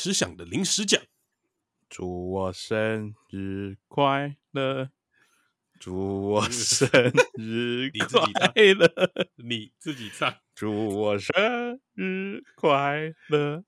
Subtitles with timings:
[0.00, 1.02] 临时想的临时奖。
[1.90, 4.88] 祝我生日快乐！
[5.78, 6.88] 祝我生
[7.34, 8.22] 日快
[8.72, 9.12] 乐！
[9.36, 10.38] 你自己唱。
[10.54, 13.62] 祝我生日快乐！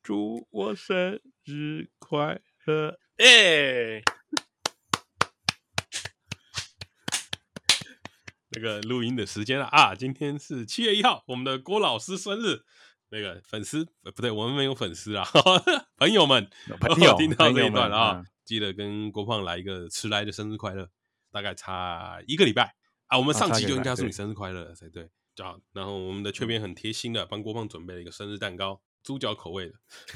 [0.00, 3.00] 祝我生日快乐！
[3.16, 4.00] 哎，
[8.50, 9.96] 那个录音的时间了啊！
[9.96, 12.62] 今天是七月一号，我们的郭老师生日。
[13.10, 15.26] 那个粉丝不对，我们没有粉丝啊，
[15.96, 16.48] 朋友们，
[16.80, 20.90] 朋友听到这一段啊，记得跟郭胖来一个迟来的生日快乐，
[21.30, 22.74] 大概差一个礼拜。
[23.06, 25.08] 啊，我们上期就应该祝你生日快乐才对，
[25.38, 29.66] 好，然后我们的雀边很贴心的帮郭胖准备了一个生日蛋糕，猪脚口味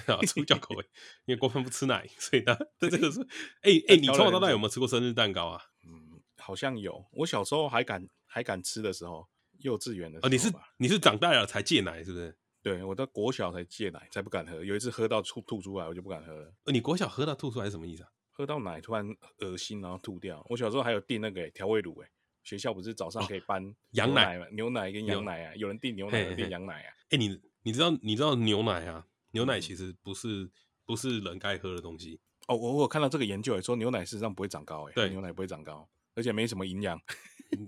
[0.07, 0.85] 的，猪脚口味，
[1.25, 3.23] 因为郭胖不吃奶，所以呢对 这个是，
[3.63, 5.63] 哎哎，你从小到大有没有吃过生日蛋糕啊？
[5.87, 9.27] 嗯，好像有，我小时候还敢还敢吃的时候，
[9.61, 12.37] 幼稚园的时候，哦，你是你是长大了才戒奶是不是？
[12.63, 14.65] 对，我到国小才戒奶，才不敢喝。
[14.65, 16.55] 有一次喝到吐吐出来，我就不敢喝了。
[16.67, 18.09] 你国小喝到吐出来是什么意思啊？
[18.31, 19.05] 喝到奶突然
[19.41, 20.47] 恶心，然后吐掉。
[20.49, 22.09] 我小时候还有订那个调味乳，哎，
[22.45, 24.47] 学校不是早上可以搬羊奶吗？
[24.53, 26.95] 牛奶跟羊奶啊，有人订牛奶，有人订羊奶啊。
[27.11, 29.07] 哎，你你知道你知道牛奶啊？
[29.33, 30.51] 牛奶其实不是
[30.87, 32.21] 不是人该喝的东西。
[32.47, 37.01] 哦，我我看到这个研究，说牛奶事实上不会长高，哎，对，牛奶不会长高，而且没什么营养。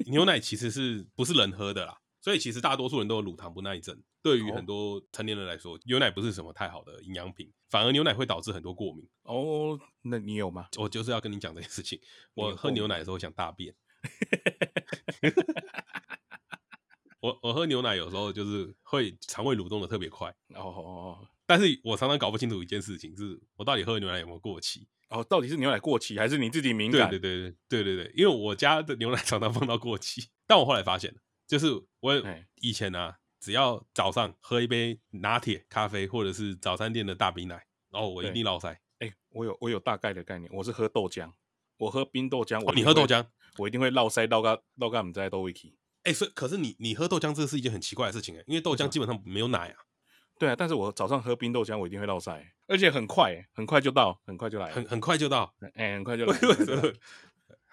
[0.06, 1.98] 牛奶其实是不是人喝的啦？
[2.24, 4.02] 所以其实大多数人都有乳糖不耐症。
[4.22, 9.06] 对于很多成年人来说，牛奶不是什么太好的营养品，反而牛奶会导致很多过敏。
[9.24, 10.66] 哦，那你有吗？
[10.78, 12.00] 我就是要跟你讲这件事情。
[12.32, 13.74] 我喝牛奶的时候想大便。
[17.20, 20.34] 我我喝牛奶有时候就是会肠胃蠕动的特别快。
[20.54, 24.88] 哦，但是我常常搞不清楚一件事情，是我到底喝牛奶有没有过期？
[25.10, 27.10] 哦，到底是牛奶过期，还是你自己敏感？
[27.10, 31.14] 对对对对对对，因为我家的牛奶常常放到过期，但我后来发现
[31.46, 31.68] 就是
[32.00, 32.22] 我
[32.56, 33.16] 以前呢、啊。
[33.40, 38.70] 只要早上喝一杯拿铁咖啡，或者是早餐店的大冰奶，然后我一定落塞。
[39.00, 41.30] 哎、欸，我有我有大概的概念，我是喝豆浆，
[41.76, 42.58] 我喝冰豆浆。
[42.66, 43.26] 哦，你喝豆浆，
[43.58, 45.76] 我一定会落塞落个落个唔知豆味气。
[46.04, 49.76] 哎，所以可是你你喝豆浆，这是一件很奇怪的事情哎，因为豆浆基本上没有奶啊。
[50.40, 56.38] 对啊，但是我早上喝冰豆浆，我一定会落塞，而且很快，很快就到，很快就来，很很快就到，哎、欸，很快就 来。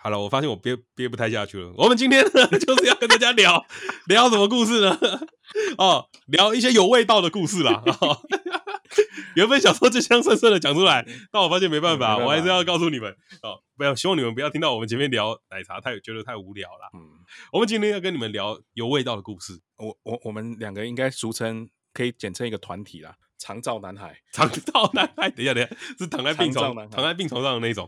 [0.04, 1.72] 好了，我发现我憋憋不太下去了。
[1.78, 3.64] 我们今天呢， 就是要跟大家聊
[4.08, 4.98] 聊什么故事呢？
[5.78, 7.84] 哦，聊一些有味道的故事啦。
[7.86, 8.20] 哦、
[9.36, 13.12] 原本想说就香顺顺的讲出来，但我发现没办法，我还是要告诉你们
[13.44, 16.90] 哦，不要希望你们不要听到我们前面聊奶茶太觉得太无聊了。
[16.96, 17.00] 嗯，
[17.52, 19.62] 我们今天要跟你们聊有味道的故事。
[19.78, 25.30] 我我我们两个应该俗称可以简称一个团体啦，长照男孩，长照男孩。
[25.30, 27.88] 等一下，等一下，是躺在病床躺在病床上的那种。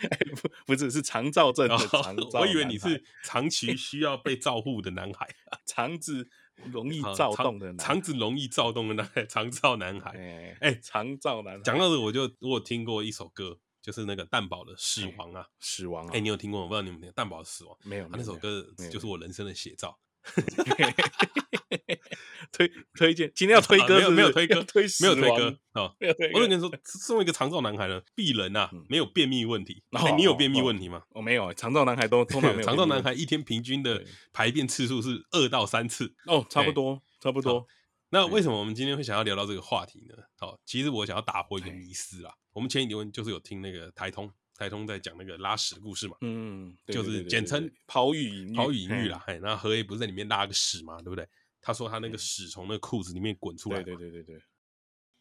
[0.00, 2.40] 欸、不不是，是肠躁症的肠躁。
[2.40, 5.28] 我以为你是长期 需要被照护的男孩，
[5.66, 6.28] 肠子
[6.72, 10.56] 容易躁动的男孩，肠子容易躁动的男孩，肠躁男孩。
[10.60, 11.62] 哎，肠躁男孩。
[11.62, 16.12] 讲到这，我就我有听过一首歌，就是那个蛋堡的《死亡》啊，欸《死亡》啊。
[16.14, 16.60] 哎，你有听过？
[16.62, 18.08] 我不知道你们听蛋堡的《死亡》没有？
[18.08, 19.98] 他那首歌就是我人生的写照。
[22.52, 25.92] 推推荐，今天要推歌是是，没有推歌，推没有推歌啊！
[25.98, 26.38] 没有推歌。
[26.38, 29.82] 我跟你说，身为一个长照男孩呢，鄙人呐，没有便秘问题。
[29.90, 31.02] 然后你有便秘问题吗？
[31.10, 32.66] 我没有，长照男孩都通常没有。
[32.66, 36.14] 肠躁男孩一天平均的排便次数是二到三次。
[36.26, 37.66] 哦，差不多，差不多。
[38.10, 40.14] 那为什么我们今天会想要聊到这个话题呢？
[40.38, 42.32] 好，其实我想要打破一个迷思啦。
[42.52, 44.30] 我们前几天就是有听那个台通。
[44.56, 49.22] 台通在讲那个拉屎的故事嘛，嗯，就是简称抛玉引玉，抛玉引玉啦。
[49.26, 51.28] 哎，那何爷不是在里面拉个屎嘛，对不对？
[51.60, 54.42] 他说他那个屎从那个裤子里面滚出来，对对对对对。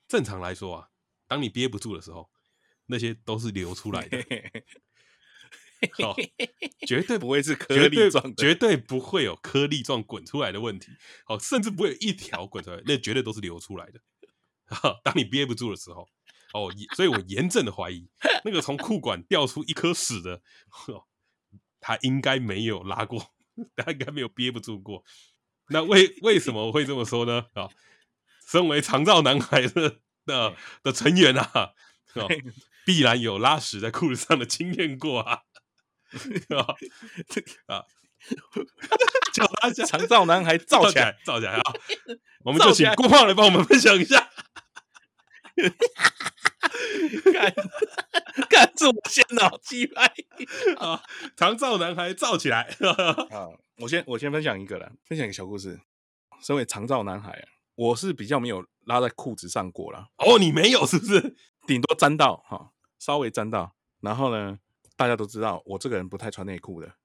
[0.07, 0.89] 正常来说啊，
[1.27, 2.29] 当你憋不住的时候，
[2.85, 4.23] 那些都是流出来的，
[6.01, 6.15] 好，
[6.87, 10.91] 绝对 不会是颗粒状，绝对不会有颗粒状滚出来的问题，
[11.25, 13.99] 好，甚至不会有一条滚出来，那绝对都是流出来的。
[14.69, 16.07] 好，当你憋不住的时候。
[16.55, 18.07] 哦，所以我严正的怀疑，
[18.45, 20.41] 那个从裤管掉出一颗屎的，
[21.81, 23.33] 他应该没有拉过，
[23.75, 25.03] 他应该没有憋不住过。
[25.67, 27.47] 那为为什么我会这么说呢？
[27.55, 27.67] 啊，
[28.47, 31.73] 身为长照男孩的的的成员啊，
[32.85, 35.41] 必然有拉屎在裤子上的经验过啊，
[37.67, 37.83] 啊，
[39.33, 41.73] 叫他长照男孩造起来，造起来啊！
[42.45, 44.29] 我们就请郭胖来帮我们分享一下。
[47.33, 47.53] 干，
[48.49, 50.05] 干是我先脑机拍
[50.77, 51.01] 啊！
[51.35, 52.61] 长照男孩照起来
[53.31, 53.49] 啊！
[53.77, 55.79] 我先我先分享一个啦，分享一个小故事。
[56.41, 60.09] 身为长照男孩啊，我是比较没有拉在裤子上过啦。
[60.17, 61.35] 哦，你没有是不是？
[61.65, 63.75] 顶多沾到哈，稍微沾到。
[64.01, 64.59] 然后呢，
[64.95, 66.95] 大家都知道我这个人不太穿内裤的。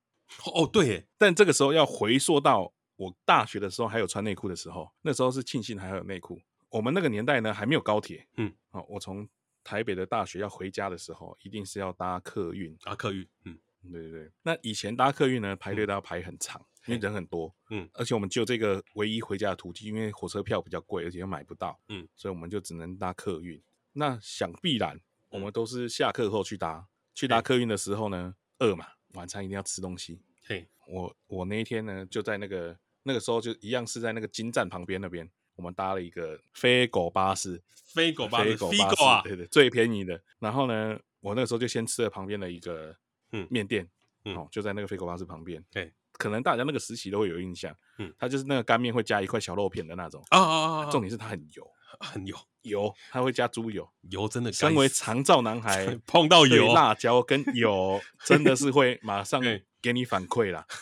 [0.45, 6.41] 哦，对耶，但这个时候要回溯到我大学的时候还有穿内裤的时候，那时候是庆幸还有内裤。
[6.69, 9.27] 我们那个年代呢还没有高铁，嗯，哦，我从
[9.71, 13.57] 台北的大学要回家的时候，一定是要搭客运啊，客运，嗯，
[13.93, 14.33] 对对对。
[14.43, 23.63] 那以前搭客运呢，排队都要排很长，因为人很多，嗯，而且我们就这个唯一回家的途径，因为火车票比较贵，而且又买不到，嗯，所以我们就只能搭客运。
[23.93, 30.21] 那想必然，我们都是下课后去搭，去搭客运的时候呢，饿嘛，晚餐一定要吃东西。
[30.49, 35.31] 嘿，我我那一天呢，就在那个那个时候就一样是在那个金站旁边那边。
[35.61, 40.19] 我们搭了一个飞狗巴士，飞狗巴士，飞狗巴士啊，对对，最便宜的。
[40.39, 42.97] 然后呢，我那个时候就先吃了旁边的一个
[43.33, 43.87] 嗯面店，
[44.25, 45.63] 嗯，哦，就在那个飞狗巴士旁边。
[45.71, 50.91] 对，可能大家那个时期都会有印象，嗯，它就是那个干面会加一块小肉片的那种啊啊啊！
[50.91, 54.51] 重点是它很油，很油，油，它会加猪油，油真的。
[54.51, 59.43] 身为长照男孩，碰到油辣椒跟油， 真的是会马上
[59.83, 60.67] 给你反馈啦。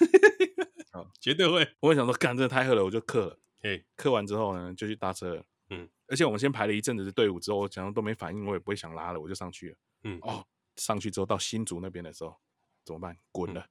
[1.20, 1.69] 绝对会。
[1.81, 3.38] 我想说，干，这太饿了，我就克了。
[3.60, 5.44] 嘿，刻完之后呢，就去搭车。
[5.70, 9.76] 嗯，而且我们先排了一阵子的队伍之后，我想说都没反应，我也不会想拉了，我就上去了。
[10.05, 10.46] 嗯，哦，
[10.76, 12.37] 上去之后到新竹那边的时候
[12.84, 13.16] 怎么办？
[13.31, 13.66] 滚了，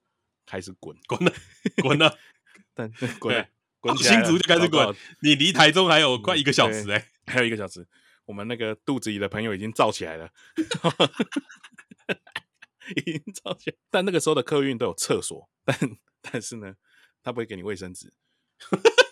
[0.46, 1.34] 开始滚，滚了，
[1.82, 2.18] 滚了，
[2.76, 3.50] 但滚了，
[3.80, 4.96] 滚新竹就开始滚。
[5.22, 7.88] 你离台中还有快一个小时哎，还有一个小时。
[8.26, 10.30] 我们那个肚子里的朋友已经燥起来了，
[12.94, 13.78] 已经燥起来。
[13.90, 15.78] 但那个时候的客运都有厕所，但
[16.22, 16.76] 但是呢，
[17.24, 18.14] 他不会给你卫生纸。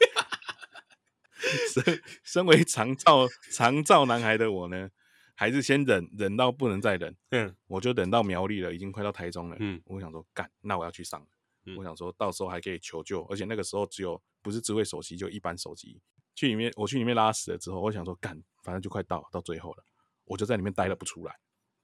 [1.74, 4.90] 身身为长照长照男孩的我呢，
[5.36, 7.16] 还是先忍忍到不能再忍。
[7.32, 9.58] 嗯，我就忍到苗栗了，已经快到台中了。
[9.60, 11.28] 嗯，我想说干，那我要去上了。
[11.66, 16.02] 嗯，我想说到时候还可以求救，而且那个时候只有不是智慧手机，就一般手机。
[16.36, 19.84] 去里面，我去里面拉屎了之后，我想说干，反正就快到到最后了，
[20.26, 21.36] 我就在里面待了不出来，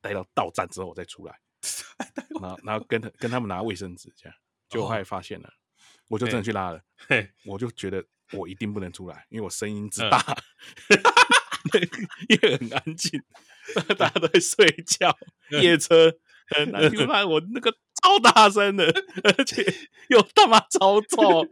[0.01, 1.39] 待到到站之后我再出来，
[2.41, 4.37] 然后然后跟他跟他们拿卫生纸，这样，
[4.69, 5.49] 结果后来发现了，
[6.07, 6.81] 我就真的去拉了，
[7.45, 8.05] 我就觉得。
[8.33, 10.23] 我一定不能出来，因为我声音之大，
[10.89, 11.89] 嗯、
[12.29, 13.21] 因为很安静，
[13.97, 15.15] 大家都在睡觉。
[15.61, 16.13] 夜车
[16.47, 18.85] 很难听，我那个超大声的，
[19.23, 19.63] 而且
[20.09, 21.45] 又他妈超臭。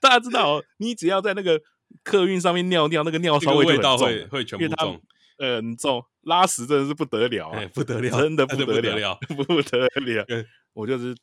[0.00, 1.60] 大家知道，你只要在那个
[2.02, 5.00] 客运上面尿尿，那个尿骚味就很重，会会全部重，
[5.38, 6.04] 呃，很重。
[6.22, 10.24] 拉屎真的是不得了啊，不得了， 真的不得了，不得了。
[10.28, 11.14] 嗯、我就是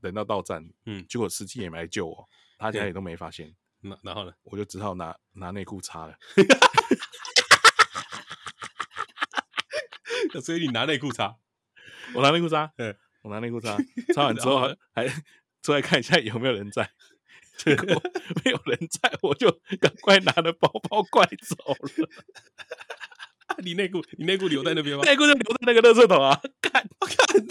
[0.00, 3.52] 等到到站，嗯，结果司机也没来救我，大家也都没发现。
[3.80, 4.32] 那然后呢？
[4.44, 6.14] 我就只好拿拿内裤擦了。
[10.42, 11.36] 所以你拿内裤擦，
[12.14, 12.70] 我拿内裤擦。
[12.76, 13.76] 嗯，我拿内裤擦。
[14.14, 15.08] 擦完之后还还
[15.62, 16.90] 出来看一下有没有人在。
[17.56, 17.86] 结果
[18.44, 19.50] 没有人在，我就
[19.80, 22.10] 赶快拿了包包快走了。
[23.64, 25.02] 你内裤，你内裤留在那边吗？
[25.04, 26.38] 内裤就留在那个垃圾桶啊！
[26.60, 27.46] 看，看。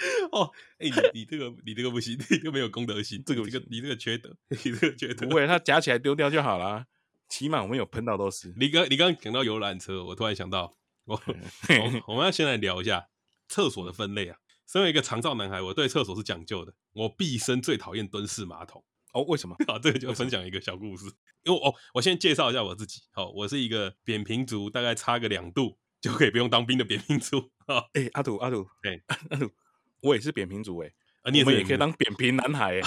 [0.32, 5.26] 哦，哎、欸，你你这个你这个不行，你这个没有公德心，这个这个你这个缺德，你这个缺德。
[5.26, 6.86] 不会，它夹起来丢掉就好啦，
[7.28, 8.54] 起码我们有喷到都是。
[8.56, 13.08] 你刚你刚刚讲到游览车，我突然想到，我我，我们要先来聊一下
[13.48, 14.38] 厕所的分类啊。
[14.66, 16.74] 身为一个长照男孩，我对厕所是讲究的。
[16.92, 18.84] 我毕生最讨厌蹲式马桶。
[19.14, 19.56] 哦，为什么？
[19.66, 21.06] 好，这个就分享一个小故事。
[21.44, 23.00] 因为哦，我先介绍一下我自己。
[23.12, 27.50] 好，我是一个扁平足，大概差个两度就可以不用当兵的扁平足。
[27.64, 29.50] 啊，哎、欸，阿土阿土，哎、欸，阿土。
[30.00, 32.82] 我也是扁平足哎，啊，你也，我们也可以当扁平男孩 哎，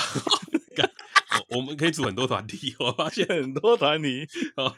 [1.50, 4.76] 我我们可以组很多团体，我发现很多团体啊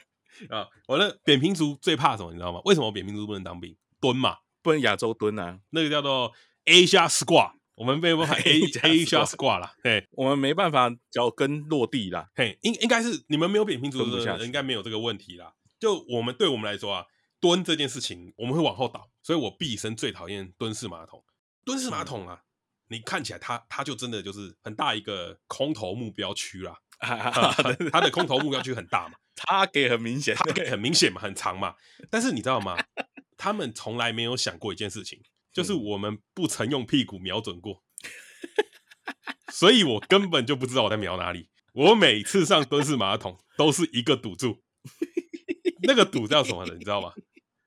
[0.50, 0.68] 啊！
[0.88, 2.60] 我的扁平足最怕什么，你知道吗？
[2.66, 3.76] 为什么扁平足不能当兵？
[4.00, 6.34] 蹲嘛，不能亚洲蹲啊，那个叫做
[6.66, 15.54] Asia Squat，我们没有办法 A Asia Squat 啦，嘿，我们没办法脚跟落地啦，嘿，应应该是你们没有扁平足的人，应该没有这个问题啦。
[15.80, 17.06] 就我们对我们来说啊，
[17.40, 21.24] 蹲这件事情我们会往后倒，所以我毕生最讨厌蹲式马桶。
[21.66, 22.42] 蹲式马桶啊，
[22.90, 31.76] 你看起来它它就真的就是很大一个空投目标区啦， 它的空投目标区很大嘛， 它给很明显，它给很明显嘛，很长嘛。
[32.10, 32.78] 但是你知道吗？
[33.38, 37.84] 他们从来没有想过一件事情，就是我们不曾用屁股瞄准过，
[39.52, 41.50] 所以我根本就不知道我在瞄哪里。
[41.74, 44.64] 我每次上蹲式马桶都是一个赌注，
[45.84, 46.74] 那个赌叫什么呢？
[46.76, 47.12] 你知道吗？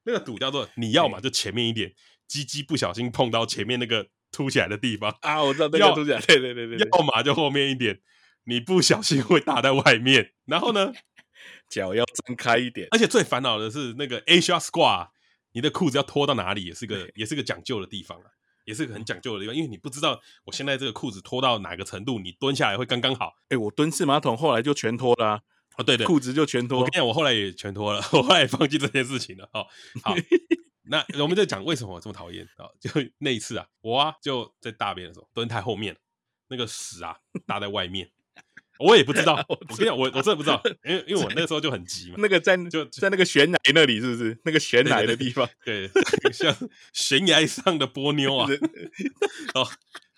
[0.05, 1.93] 那个赌叫做你要嘛就前面一点。
[2.27, 8.01] 鸡鸡不小心碰到前面那个凸起来的地方啊，我知道那个凸起来，对对对对，要么就后面一点，
[8.45, 10.93] 你不小心会打在外面，然后呢，
[11.71, 15.09] 脚要张开一点，而且最烦恼的是那个 Asia Squat，
[15.53, 18.27] 你的裤子要脱到哪里也是个 也是个讲究的地方啊，
[18.65, 23.33] 也是个很讲究的地方，因为你不知道我现在这个裤子脱到哪个程度，你蹲下来会刚刚好。
[23.45, 25.41] 哎、欸，我蹲式马桶后来就全脱了、啊，
[25.79, 26.81] 哦对对，裤子就全脱。
[26.81, 29.49] 我跟你讲，我后来也全脱了， 我后来也放弃这件事情了。
[29.53, 29.67] 哦，
[30.03, 30.15] 好。
[30.89, 32.67] 那我们就讲为什么我这么讨厌啊？
[32.81, 35.97] 就 那一次啊，我啊就在大便的时候蹲太后面，
[36.49, 37.17] 那个屎啊
[37.47, 38.11] 搭在外面，
[38.79, 39.35] 我也不知道。
[39.49, 42.17] 我跟你讲，我我真的不知道，因为因为我 那个时候就很急嘛。
[42.19, 44.39] 那个在就在那个悬崖那里，是不是？
[44.45, 45.91] 那个悬崖的地方，对，
[46.33, 46.55] 像
[46.93, 48.49] 悬崖上的波妞啊。
[49.55, 49.69] 哦，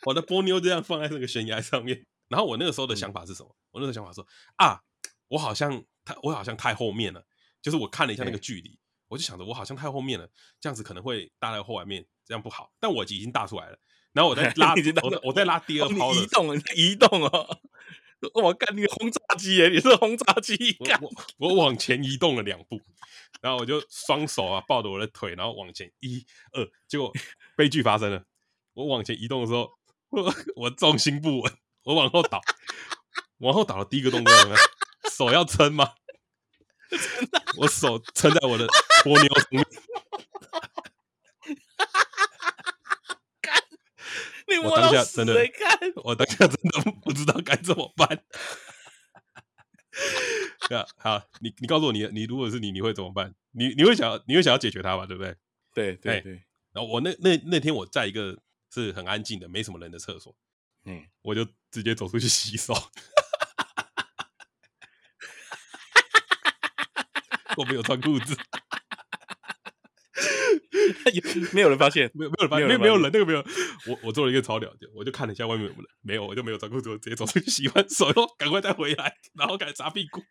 [0.07, 2.05] 我的波妞这样放在那个悬崖上面。
[2.29, 3.49] 然后我那个时候的想法是什么？
[3.49, 4.83] 嗯、我那个想法说啊，
[5.29, 7.25] 我好像太我好像太后面了。
[7.61, 10.29] 就是我看了一下那个距离，欸、我就想着我好像太后面了，
[10.61, 12.73] 这样子可能会搭在后面，这样不好。
[12.79, 13.79] 但我已经搭出来了。
[14.13, 17.59] 然后我在拉， 我我在拉第二抛，移动，移动哦！
[18.35, 19.69] 我干你轰炸机耶！
[19.69, 20.77] 你是轰炸机，
[21.39, 22.81] 我我往前移动了两步，
[23.41, 27.13] 然后我就双手啊抱着我的腿，然后往前一二，结果
[27.57, 28.25] 悲剧发生了。
[28.75, 29.71] 我往前移动的时候，
[30.11, 31.53] 我我重心不稳，
[31.85, 32.41] 我往后倒，
[33.39, 34.35] 往后倒的第一个动作？
[35.13, 35.93] 手要撑吗？
[37.59, 38.67] 我手撑在我的
[39.05, 39.63] 波妞上面。
[44.65, 45.35] 我当下真的，
[46.03, 48.25] 我当下真的不知道该怎么办。
[50.69, 53.35] 对啊，好，你你告诉我你，你你如果是你，你会怎么办？
[53.53, 55.07] 你你会想要，你会想要解决它吧？
[55.07, 55.37] 对不对？
[55.75, 56.33] 对对对。
[56.73, 58.37] 然后我那那那天我在一个
[58.73, 60.35] 是很安静的、没什么人的厕所，
[60.85, 62.75] 嗯，我就直接走出去洗手。
[67.59, 68.37] 我没有穿裤子。
[71.53, 73.45] 没有人发现，没有没有人发现，没有没有人，那个没有。
[73.87, 80.23] 我我做了一个超屌的，我就看了一下外面有没有人，没有，我就没有穿裤子，我直接走出去洗完手，然后赶快再回来，然后开始擦屁股。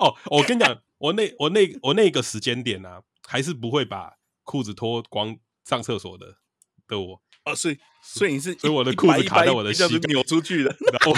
[0.00, 6.38] 哦，我跟你讲，我那我那我那个时间点呢、啊，还是不会把裤子脱光上厕所的
[6.86, 7.22] 的我。
[7.44, 11.16] 哦，所以所以你是，所以我的裤子卡在我的膝盖扭出去的，然后我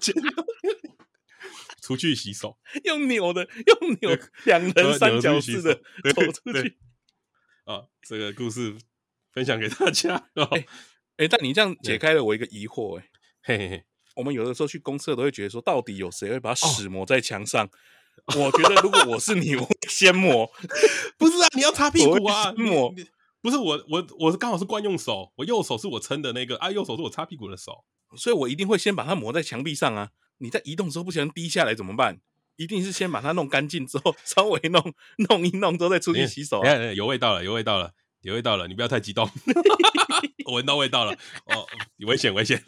[0.00, 0.12] 就
[1.88, 5.74] 出去洗手，用扭的，用扭两人三角式的
[6.12, 6.76] 走出去。
[7.64, 8.76] 啊，这个故事
[9.32, 10.14] 分享给大家。
[10.34, 10.50] 哎、哦
[11.16, 13.08] 欸，但你这样解开了我一个疑惑、欸，哎，
[13.40, 13.84] 嘿嘿嘿。
[14.16, 17.64] 我们有的时候去公厕都会觉得说，到底有谁会把屎抹在墙上？
[18.26, 20.46] 哦、我觉得如果我是你， 我会先抹。
[21.16, 22.94] 不是啊，你要擦屁股啊，抹。
[23.40, 30.10] 不是我，我我是刚好是惯用手，我右手是我撑的那个啊，右手是我擦屁股的手，所以我一定会先把它抹在墙壁上啊。
[30.38, 32.20] 你在移动的时候不小心滴下来怎么办？
[32.56, 34.92] 一定是先把它弄干净之后，稍微弄
[35.28, 36.74] 弄一弄之后再出去洗手、啊。
[36.92, 37.92] 有味道了，有味道了，
[38.22, 38.66] 有味道了！
[38.66, 39.30] 你不要太激动，
[40.44, 41.12] 我闻到味道了。
[41.44, 41.64] 哦，
[41.98, 42.60] 危险危险！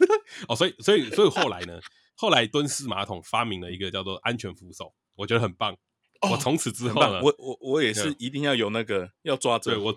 [0.47, 1.77] 哦，所以所以所以后来呢，
[2.15, 5.73] 后来蹲式马桶发明了一个叫做安全扶手，我觉得很棒。
[6.21, 9.71] 哦、我从此之后呢，我我我也是一定要有那个要抓着。
[9.71, 9.93] 对我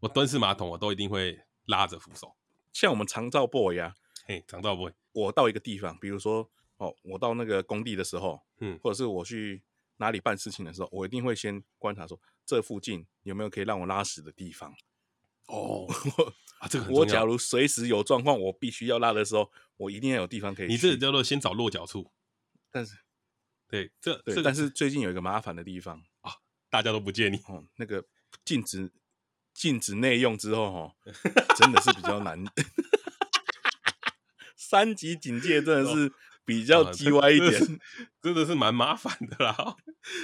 [0.00, 2.34] 我蹲式马桶我都一定会拉着扶手。
[2.74, 6.50] 像我们长照 boy 呀、啊，嘿，长照 boy，我到一个地方，比如说。
[6.78, 9.62] 哦，我到那个工地的时候，嗯，或者是我去
[9.96, 14.72] 哪里办事情的时候，我一定会先观察说，这附近有没有可以让我拉屎的地方。
[15.46, 15.86] 哦，
[16.60, 20.68] 啊，这个我假如随时有状况，我必须要拉的时候，我一定要有地方可以。
[20.68, 22.12] 你这个叫做先找落脚处。
[22.70, 22.96] 但是，
[23.66, 26.34] 对，这对，这个、但是最近有一个麻烦的地方啊，
[26.70, 27.38] 大家都不借你。
[27.48, 28.04] 哦，那个
[28.44, 28.92] 禁止
[29.52, 30.94] 禁止内用之后，哦，
[31.56, 32.44] 真的是比较难。
[34.54, 36.12] 三级警戒真的是。
[36.48, 37.66] 哦比较叽歪一点，啊、
[38.22, 39.76] 真的是蛮麻烦的啦。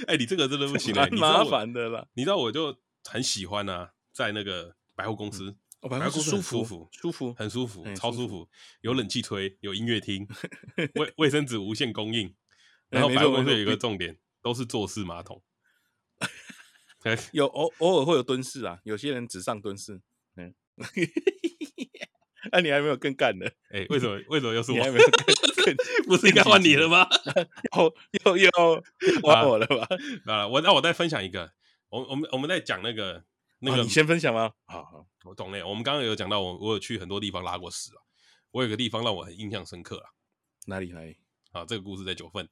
[0.07, 2.07] 哎、欸，你这个真的不行、欸，蛮麻烦的啦。
[2.15, 8.49] 你知道我就很喜欢啊，在那个百货公司，嗯哦、百货公司舒服，舒服，很舒服，嗯、超舒服。
[8.81, 10.27] 有冷气吹，有音乐听，
[10.97, 12.35] 卫卫生纸无限供应。
[12.89, 15.43] 然后百货公司有一个重点，都是坐式马桶。
[17.33, 20.01] 有偶偶尔会有蹲式啊，有些人只上蹲式。
[20.37, 20.55] 嗯。
[22.53, 23.47] 那、啊、你还没有更干的？
[23.71, 24.21] 哎、欸，为什么？
[24.29, 24.83] 为什么又是我？
[24.83, 27.07] 还没有更 不是应该换你了吗？
[27.77, 28.51] 又又又
[29.23, 29.87] 换我了吧？
[30.27, 31.53] 啊，我那我再分享一个。
[31.89, 33.25] 我我们我们在讲那个
[33.61, 34.53] 那个，啊、你先分享吗？
[34.67, 35.67] 好好，我懂了。
[35.67, 38.03] 我们刚刚有讲到我，我我有去很多地方拉过屎啊。
[38.51, 40.11] 我有个地方让我很印象深刻啊。
[40.67, 41.17] 哪里哪里？
[41.53, 42.49] 啊，这个故事在九份。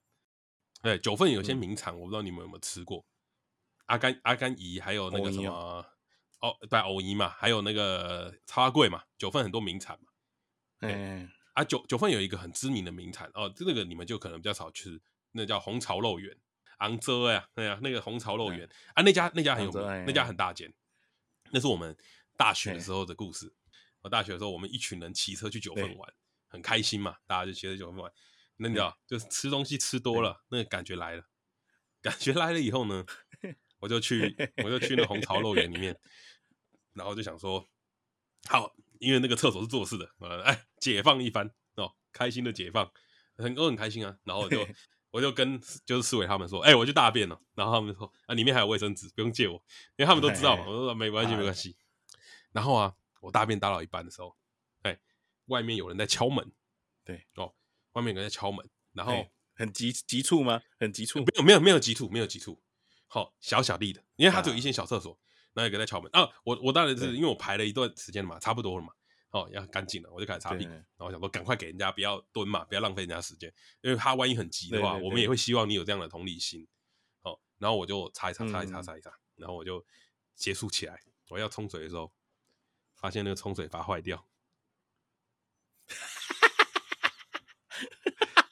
[0.82, 3.04] 对，九份有些名产，我不知道你们有没有吃过。
[3.86, 5.84] 阿甘阿甘姨，还有那个什么。
[6.42, 10.12] 哦，对，藕泥嘛，还有那个超贵嘛，九份很多名产嘛。
[10.80, 16.36] 嗯，啊，九九份有一个很知名的名产哦，这个你们就可能比较少吃，那叫红槽肉圆，
[16.78, 20.74] 昂州呀，对呀，那个红槽肉圆啊，那家那家很有名，那家很大间，
[21.52, 21.96] 那是我们
[22.36, 23.54] 大学的时候的故事。
[24.00, 26.12] 我大学的时候，我们一群人骑车去九份玩，
[26.48, 28.12] 很开心嘛，大家就骑车九份玩。
[28.56, 31.22] 那你知道，就是吃东西吃多了，那个感觉来了，
[32.02, 33.06] 感觉来了以后呢，
[33.78, 34.34] 我就去，
[34.64, 35.96] 我就去那红槽肉圆里面。
[36.94, 37.68] 然后就想说，
[38.48, 42.90] 好，因为那个厕所是做事的，呃，哎，解放一番哦，开心的解放，
[43.36, 44.18] 很都很开心啊。
[44.24, 44.66] 然后我就
[45.10, 47.40] 我就跟就是四伟他们说，哎，我去大便了。
[47.54, 49.54] 然后他们说，啊，里面还有卫生纸，不用借我，
[49.96, 50.64] 因为他们都知道嘛。
[50.66, 51.76] 我说没关系，没关系。
[52.52, 54.36] 然后啊，我大便打到一半的时候，
[54.82, 54.98] 哎，
[55.46, 56.52] 外面有人在敲门，
[57.04, 57.54] 对，哦，
[57.92, 60.62] 外面有人在敲门，然后很急急促吗？
[60.78, 61.20] 很急促？
[61.20, 62.62] 没有没有没有急促，没有急促。
[63.06, 66.28] 好，小小力的，因为它只有一间小厕所，然后一个在敲门啊。
[66.44, 68.92] 我我当然是因为我排了一段时间嘛，差不多了嘛。
[69.30, 76.68] 哦，要干净了，我就开始擦屁股，然后我想说赶快给人家，不要蹲嘛，不要浪费人家时间，因为他万一很急的话，我们也会希望你有这样的同理心。
[77.22, 79.82] 哦，然后我就擦一擦，擦一擦，擦一擦，嗯、然后我就
[80.34, 81.00] 结束起来。
[81.30, 82.12] 我要冲水的时候，
[82.94, 84.22] 发现那个冲水阀坏掉，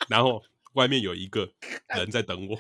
[0.09, 0.43] 然后
[0.73, 1.53] 外面有一个
[1.89, 2.59] 人在等我，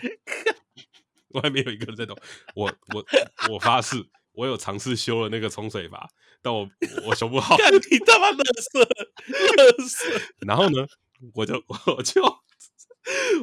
[1.40, 2.14] 外面有一个人在等
[2.54, 3.06] 我，我，
[3.48, 4.06] 我，我发誓。
[4.40, 6.08] 我有尝试修了那个冲水阀，
[6.40, 6.66] 但我
[7.04, 7.54] 我修不好。
[7.90, 10.08] 你他妈乐色，乐色。
[10.46, 10.86] 然后呢，
[11.34, 12.22] 我就我就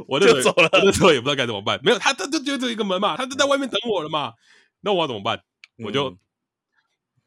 [0.07, 0.67] 我就走了。
[0.73, 1.79] 那时候也不知道该怎么办。
[1.83, 4.33] 没有他，他就就这一个门嘛，他就在外面等我了嘛。
[4.81, 5.43] 那我要怎么办？
[5.85, 6.17] 我就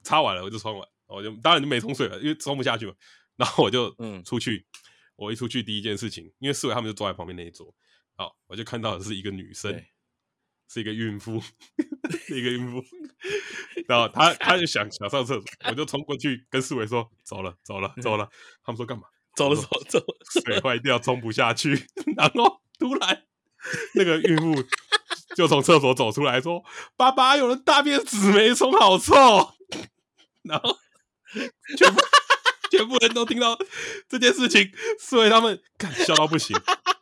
[0.02, 2.94] 擦完了，我就冲完，我就当然就没冲水了，因为冲不下去嘛。
[3.36, 4.66] 然后我就嗯出去，
[5.14, 7.72] 我一出去第一件事情，因为四伟他们就坐在旁边那一桌，
[8.16, 9.80] 好，我就看到的是一个女生。
[10.72, 11.42] 是一个孕妇，
[12.26, 12.80] 是一个孕妇，
[13.88, 18.28] 然后他他就想想上厕所，我就冲过去跟四维说：“走了，走了，走了。”
[18.62, 19.02] 他们说干嘛？
[19.34, 21.88] 走了，走了，走了，水坏掉，冲不下去。
[22.16, 23.24] 然后突然
[23.94, 24.64] 那个孕妇
[25.34, 26.62] 就从厕所走出来说
[26.96, 29.14] ：“爸爸，有人大便纸没冲好臭。”
[30.42, 30.78] 然后
[31.76, 32.00] 全部
[32.70, 33.58] 全部人都听到
[34.08, 36.56] 这件事情，四维他们看笑到不行。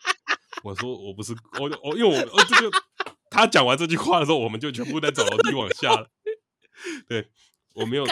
[0.64, 2.87] 我说我不是我我因为我我这个。
[3.38, 6.10] 他讲完这句话的时候，我们就全部在走楼梯往下了。
[7.08, 7.30] 对，
[7.74, 8.04] 我没有，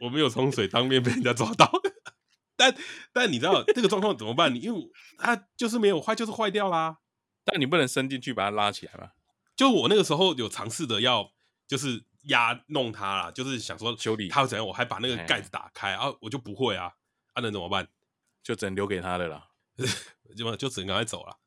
[0.00, 1.70] 我没有冲水，当面被人家抓到。
[2.56, 2.74] 但
[3.12, 4.54] 但你知道这个状况怎么办？
[4.54, 6.98] 你因为它就是没有坏，就是坏掉啦。
[7.44, 9.12] 但你不能伸进去把它拉起来吧？
[9.56, 11.32] 就我那个时候有尝试的要，
[11.66, 16.92] 就是压弄它啦，就是想说修理它会怎样，我还把那个盖子打开啊，我就不会啊，
[17.32, 17.88] 啊能怎么办？
[18.42, 19.48] 就只能留给他的啦，
[20.36, 21.38] 就就只能赶快走了。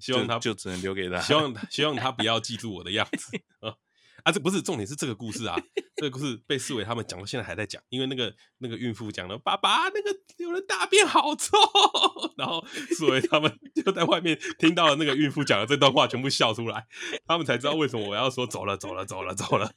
[0.00, 3.74] 希望他就，就只能留给他，希望希望他不要记住我的样子啊！
[4.22, 5.56] 啊，这不是重点，是这个故事啊，
[5.96, 11.56] 这个故事被四维他们讲到现在还在讲，因为那个那个孕妇讲了，爸爸那个有人大便好臭，
[12.36, 16.86] 然后四维他们就在外面听到了那个孕妇讲的这段话，全部笑出来，
[17.26, 19.72] 他们才知道为什么我要说走了走了走了走了。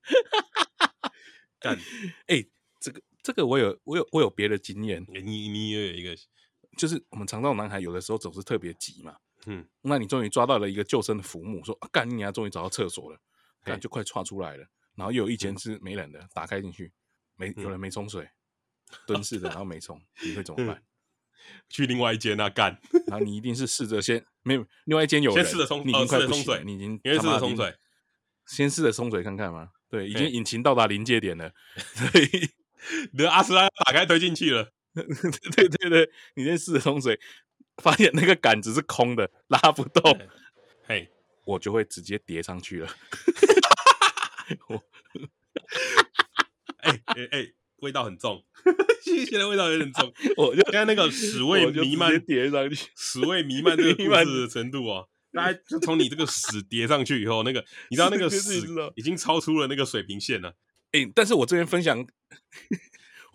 [1.58, 1.74] 干，
[2.26, 2.50] 哎、欸，
[2.82, 6.14] 这个这个我有我有我有别的经验，你你也有一个。
[6.76, 13.18] 就是我们肠道男孩有的时候总是特别急嘛，嗯，那你终于抓到了一个救生的浮木，说啊干你啊，终于找到厕所了，
[13.64, 16.92] 干就快窜出来了，然后又有一间是没人的，打开进去
[17.34, 18.28] 没有人没冲水，
[19.06, 20.82] 蹲式的然后没冲，你会怎么办？
[21.68, 27.74] 去另外一间啊干，然后你一定是试着先没有另外一间有人，先试着冲，你已经快不行，你已经先试着冲水，
[28.46, 31.52] 先试着冲水看看嘛，对，已经引擎到达临界点了，
[31.94, 32.50] 所以
[33.12, 34.72] 你的阿斯拉打开推进去了。
[35.54, 37.20] 对对对，你先试着冲水，
[37.82, 40.18] 发现那个杆子是空的，拉不动，
[40.86, 41.10] 嘿，
[41.44, 42.88] 我就会直接叠上去了。
[44.68, 44.82] 我，
[46.78, 47.46] 哎哎哎，
[47.80, 48.42] 味道很重，
[49.04, 50.12] 现在味道有点重。
[50.36, 58.62] 我就刚才那个屎味弥漫，叠上去，屎味弥漫这个故事的程度哦，大家就从你这个屎叠上去以后，那个你知道那个屎
[58.94, 60.54] 已经超出了那个水平线了。
[60.92, 62.06] 哎，但是我这边分享。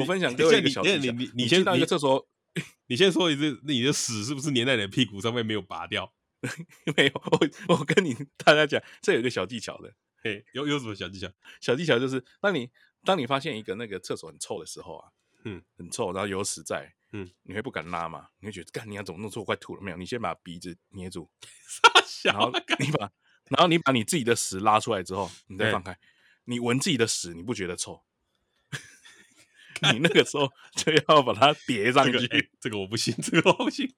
[0.02, 2.28] 我分享一个小技巧，你你你先到一个厕所，
[2.88, 6.14] 你先说一次，你的屎是不是粘在你的屁股上面没有拔掉？
[6.98, 9.94] 没有，我我跟你大家讲，这有一个小技巧的。
[10.24, 11.28] 嘿，有有什么小技巧？
[11.60, 12.70] 小技巧就是，当你
[13.04, 15.10] 当你发现一个那个厕所很臭的时候啊，
[15.46, 18.28] 嗯，很臭，然后有屎在，嗯，你会不敢拉嘛？
[18.40, 19.44] 你会觉得，干，你要怎么弄错？
[19.44, 19.98] 快吐了没有？
[19.98, 21.30] 你先把鼻子捏住，
[22.24, 23.12] 然后你把
[23.50, 25.98] 然后你把你自己的屎拉出来之后，你再放开，
[26.46, 28.04] 你闻自己的屎，你不觉得臭？
[29.94, 33.92] 你那个时候 就要把它叠上去，这个欸，这个我不信， 这个我不信。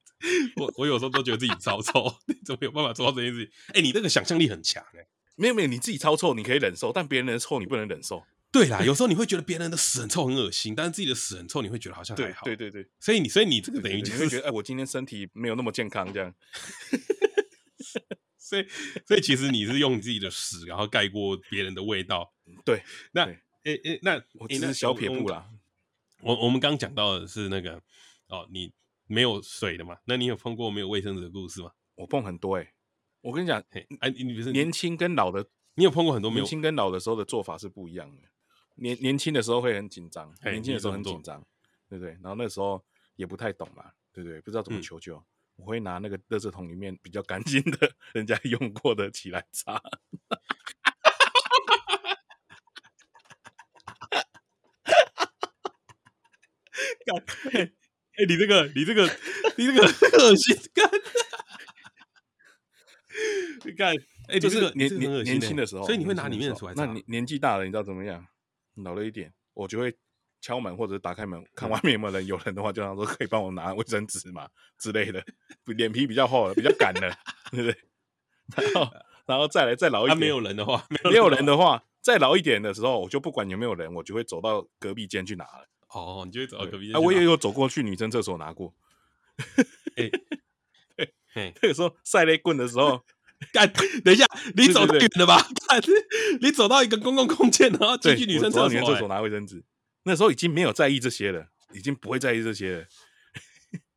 [0.56, 3.52] 我我有时候都觉得自己超臭， 你怎么有办法做到这件事情？
[3.68, 5.08] 哎，欸，你那个想象力很强哎，欸。
[5.36, 8.24] 没有没有，你自己超臭你可以忍受，但别人的臭你不能忍受。
[8.52, 12.44] 对啦，有时候你会觉得别人的屎很臭很恶心，但是自己的屎很臭你会觉得好像还好。
[12.44, 16.32] 对对对，对，所以你所以你这个等于就是会觉得哎，我今天身体没有那么健康这样。
[18.38, 18.66] 所以
[19.06, 22.32] 所以其实你是用你自己的屎，然后盖过别人的味道。
[22.64, 22.80] 对，
[23.12, 23.32] 那哎
[23.64, 25.48] 哎，欸欸，那我只是小撇步啦。
[26.24, 27.80] 我我们刚讲到的是那个
[28.28, 28.72] 哦，你
[29.06, 29.98] 没有水的嘛？
[30.06, 31.70] 那你有碰过没有卫生纸的故事吗？
[31.96, 32.72] 我碰很多哎、欸，
[33.20, 33.62] 我跟你讲，
[34.00, 36.42] 哎，你不是年轻跟老的，你有碰过很多没有？
[36.42, 38.22] 年轻跟老的时候的做法是不一样的。
[38.76, 41.44] 年年轻的时候会很紧张，年轻的时候很紧张，
[41.88, 42.12] 对不对？
[42.14, 42.82] 然后那时候
[43.16, 44.40] 也不太懂嘛，对不对？
[44.40, 45.24] 不知道怎么求救，嗯、
[45.56, 49.80] 我会拿那个垃圾桶里面比较干净的 人家用过的起来擦。
[57.52, 57.72] 哎、欸
[58.18, 59.04] 欸，你这个，你这个，
[59.56, 59.82] 你这个
[60.18, 60.88] 恶心，干，
[63.64, 63.94] 你看，
[64.28, 66.72] 哎，就是年年年轻的时候，所以你会拿里面的出来。
[66.76, 68.24] 那你年纪大了，你知道怎么样？
[68.76, 69.96] 老了一点，我就会
[70.40, 72.26] 敲门或者打开门，看外面有没有人。
[72.26, 75.24] 有人的话，就想说可以帮我拿卫生纸嘛之类的。
[75.64, 77.16] 脸皮比较厚了，比较敢的，
[77.50, 77.76] 对不对？
[78.56, 78.94] 然后，
[79.26, 85.68] 然后再来再老一点，没有人的话，没有人的话，再老一点的时候，我就不管有没有人，我就会走到隔壁间去拿了。
[85.94, 86.96] 哦，你就会走到隔壁间。
[86.96, 88.74] 啊，我也有走过去女生厕所拿过。
[89.96, 90.10] 哎，
[91.34, 93.04] 对，那个时候赛雷棍的时候，
[93.52, 93.72] 干，
[94.04, 94.26] 等一下，
[94.56, 95.48] 你走太远了吧？
[96.40, 99.64] 你走到一个公共空间，然后进去女生厕所，女生厕所拿卫生纸。
[100.04, 102.84] 那时候已经没有在意这些了，已经不会在意这些了。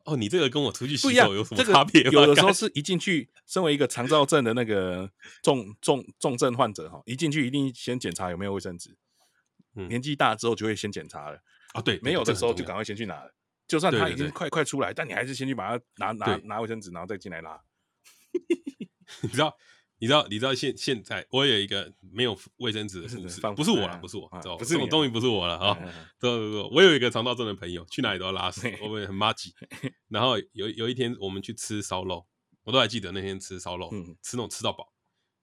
[0.06, 2.02] 哦，你这个跟我出去洗手有什么差别？
[2.04, 5.12] 有的时候是一进去，身为一个肠燥症的那个
[5.44, 8.96] 重重重症患者哈，一进去一定先检查有没有卫生纸。
[9.74, 11.40] 年纪大之后就会先检查了。
[11.78, 13.32] 啊，对，没有的时候就赶快先去拿了。
[13.68, 17.62] 就算他已经快快出来，但你还是先去把它拿拿拿卫生纸，然后再进来拉。
[19.22, 19.56] 你知道？
[20.00, 20.28] 你知道？
[20.30, 20.54] 你知道？
[20.54, 25.78] 现现在我有一个没有卫生纸的故事，不是我了，不是我，不是我，终于不是我了 啊！
[26.20, 29.54] 对对对，我有一个肠道症的朋友，去哪里都要拉屎，我们很麻吉。
[30.08, 32.26] 然后有有一天我们去吃烧肉，
[32.64, 33.90] 我都还记得那天吃烧肉，
[34.24, 34.94] 吃那种吃到饱，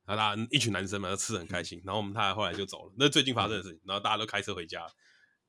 [0.07, 1.83] 然后大家一群男生嘛，都吃得很开心。
[1.85, 3.81] 然后我们他后来就走了，那最近发生的事情。
[3.85, 4.87] 然后大家都开车回家，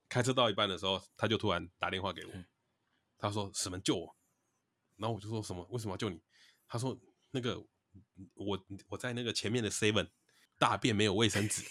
[0.09, 2.31] 开车到一半的时候，他就突然打电话给我。
[3.17, 4.15] 他说：“什么救我？”
[4.97, 6.21] 然后我就说什么：“为什么要救你？”
[6.67, 6.97] 他说
[7.31, 7.57] ：“那个
[8.33, 10.07] 我我在那个前面的 seven
[10.59, 11.63] 大便没有卫生纸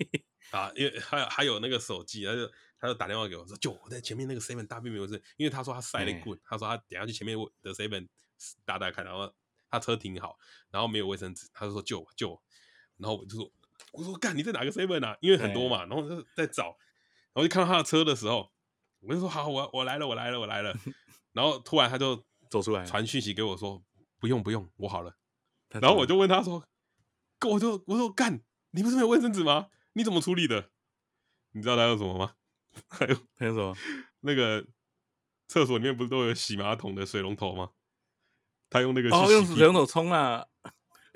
[0.50, 2.46] 啊，因为还有还有那个手机，他就
[2.78, 8.08] 他就打电话给我说：‘救我在前面那个 seven 大便没有卫生。’因为他说他塞了一棍，他说他等下去前面的 seven
[8.64, 9.32] 打打看，然后
[9.70, 10.36] 他车停好，
[10.70, 12.42] 然后没有卫生纸，他就说救我救我。
[12.96, 13.52] 然后我就说
[13.92, 15.16] 我说干你在哪个 seven 啊？
[15.20, 16.74] 因为很多嘛，然后就在找，然
[17.38, 18.50] 后就看到他的车的时候。”
[19.00, 20.76] 我就说好，我我来了，我来了，我来了。
[21.32, 23.80] 然后突然他就走出来，传讯息给我说
[24.18, 25.16] ：“不用不用，我好了。”
[25.80, 26.64] 然后我就问他说
[27.48, 29.68] ：“我就我说干，你不是没有卫生纸吗？
[29.92, 30.70] 你怎么处理的？
[31.52, 32.34] 你知道他用什么吗？
[32.90, 33.76] 还有还有什么？
[34.22, 34.66] 那个
[35.46, 37.70] 厕所里面不是都有洗马桶的水龙头吗？
[38.68, 40.44] 他用那个哦，用水龙头冲啊。”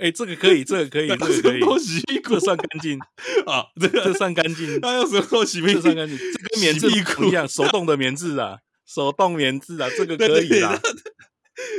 [0.02, 2.98] 哎，这个可以，这个可以，这个可以，洗屁股算干净
[3.46, 4.80] 啊，这个这算干净。
[4.80, 5.80] 他用什么洗屁股？
[5.80, 10.76] 算干净，这跟棉质一样，手动的棉质啊，手动棉质啊，这个可以啦。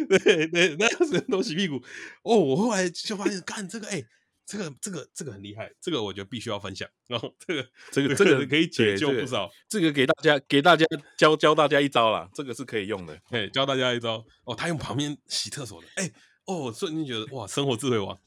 [0.08, 1.76] 对对，那用什么洗屁股？
[2.24, 4.02] 哦，我后来就发现，干这个，哎，
[4.46, 6.88] 这个这个这个很厉害，这个我觉得必须要分享。
[7.10, 10.86] 然后这个这个这个可以解救不少，这个给大家给大家
[11.18, 13.20] 教教大家一招啦，这个是可以用的。
[13.32, 16.10] 哎，教大家一招哦，他用旁边洗厕所的，哎。
[16.46, 18.20] 哦，瞬间觉得哇，生活智慧王。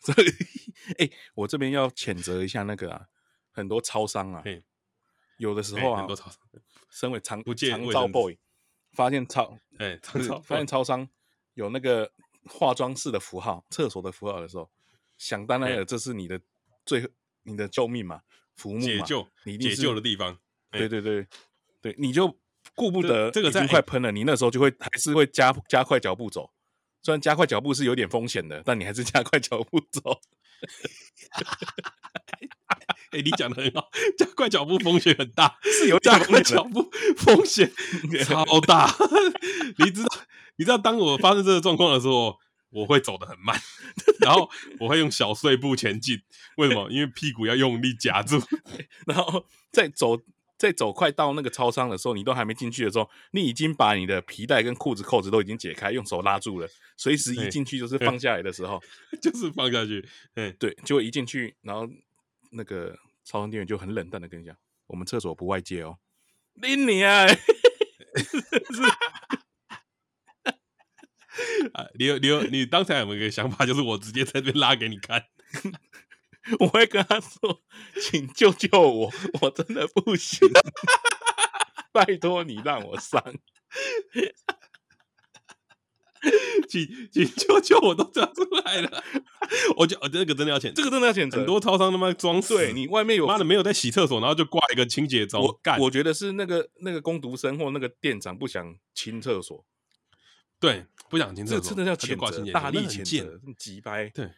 [0.00, 3.08] 所以，哎，我这边要谴责一下那个啊，
[3.50, 4.42] 很多超商啊，
[5.38, 6.38] 有的时候啊，很多超商，
[6.88, 8.38] 身为长长照 boy，
[8.92, 9.98] 发现超哎，
[10.44, 11.08] 发现超商
[11.54, 12.12] 有那个
[12.44, 14.70] 化妆室的符号、厕所的符号的时候，
[15.16, 16.40] 想当然了，这是你的
[16.86, 17.10] 最
[17.42, 18.22] 你的救命嘛，
[18.54, 20.38] 浮木嘛，解救你解救的地方。
[20.70, 21.26] 对对对
[21.80, 22.38] 对，你就
[22.76, 26.52] 顾不得这个已经快喷了，你那时候就会还是会加加快脚步走。
[27.08, 30.20] 虽然加快脚步是有点风险的，但你还是加快脚步走。
[33.12, 37.72] 哎，你讲的很好，加快脚步风险很大， 是有加快脚步风险
[38.26, 38.94] 超大。
[39.78, 40.08] 你知道，
[40.56, 42.36] 你知道，当我发生这个状况的时候，
[42.68, 43.58] 我会走得很慢，
[44.20, 46.20] 然后我会用小碎步前进。
[46.58, 46.90] 为什么？
[46.90, 48.38] 因为屁股要用力夹住，
[49.08, 50.20] 然后再走。
[50.58, 58.82] 在走快到那个超商的时候，你都还没进去的时候，你已经把你的皮带跟裤子扣子都已经解开，用手拉住了，随时一进去就是放下来的时候，
[59.22, 60.06] 就是放下去。
[60.34, 61.88] 嗯，对，就一进去，然后
[62.50, 64.56] 那个超商店员就很冷淡的跟你讲
[64.88, 65.98] ：“我们厕所不外借哦。”
[66.60, 67.24] 拎你啊，
[71.72, 73.64] 啊，你有你有你刚才有没有一个想法？
[73.64, 75.26] 就是我直接在这边拉给你看。
[76.60, 77.62] 我会跟他说
[78.00, 80.48] ：“请救救我，我真的不行，
[81.92, 83.22] 拜托你让我上，
[86.68, 89.04] 请请救救我，都讲出来了。
[89.76, 91.30] 我就这个真的要钱，这个真的要钱。
[91.30, 95.42] 很多超商他妈装睡，你外面有妈的没有在洗厕所，然后就挂一个清洁中。
[95.42, 99.64] 我干，我觉得是那个那个工读生或那个店长不想清厕所，
[100.60, 104.30] 对，不想清厕所，这真的要谴责，大力谴责，急掰，对。”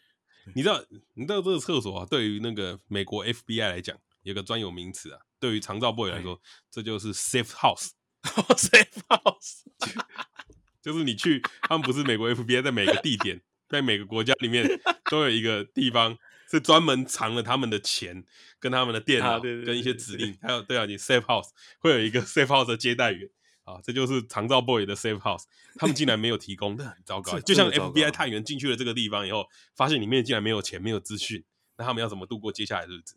[0.55, 0.83] 你知道，
[1.15, 5.21] 你知道这个厕所啊，对于那个美国 FBI 来讲，有个专有名词啊。
[5.39, 7.91] 对于长照 boy 来说，欸、这就是 safe house。
[8.23, 9.63] safe house，
[10.83, 14.69] 就是你去，他们不是美国 FBI，在每个地点，在每个国家里面
[15.11, 16.19] 都有一个地方
[16.51, 18.23] 是专门藏了他们的钱、
[18.59, 23.31] 跟他们的电脑、跟一些指令，还有对啊，你 safe house 会有一个 safe house 的接待员。
[23.71, 25.45] 啊，这就是长照 boy 的 safe house，
[25.77, 27.39] 他们竟然没有提供， 那很糟糕。
[27.41, 31.45] 就像 FBI 探员进去了这个地方以后，发现里面竟然没有钱、没有资讯，
[31.77, 33.17] 那他们要怎么度过接下来的日子？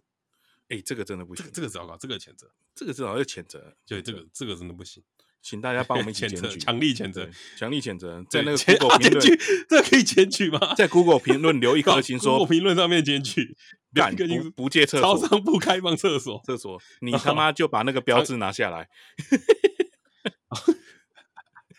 [0.70, 3.76] 哎、欸，这个真的不行，这个、这个糟糕，这个谴责，这个至少要谴责。
[3.86, 5.04] 对，这个这个真的不行，
[5.42, 9.40] 请大家帮我们 谴责，强力谴责，强力谴责，在那个 Google 评论，
[9.70, 10.74] 这可以检举吗？
[10.76, 13.56] 在 Google 评论留一颗星说，Google 评论上面检举，
[13.94, 18.88] 干不不借厕所，超商不开放厕所，厕所，你他妈就把那个标志拿下来。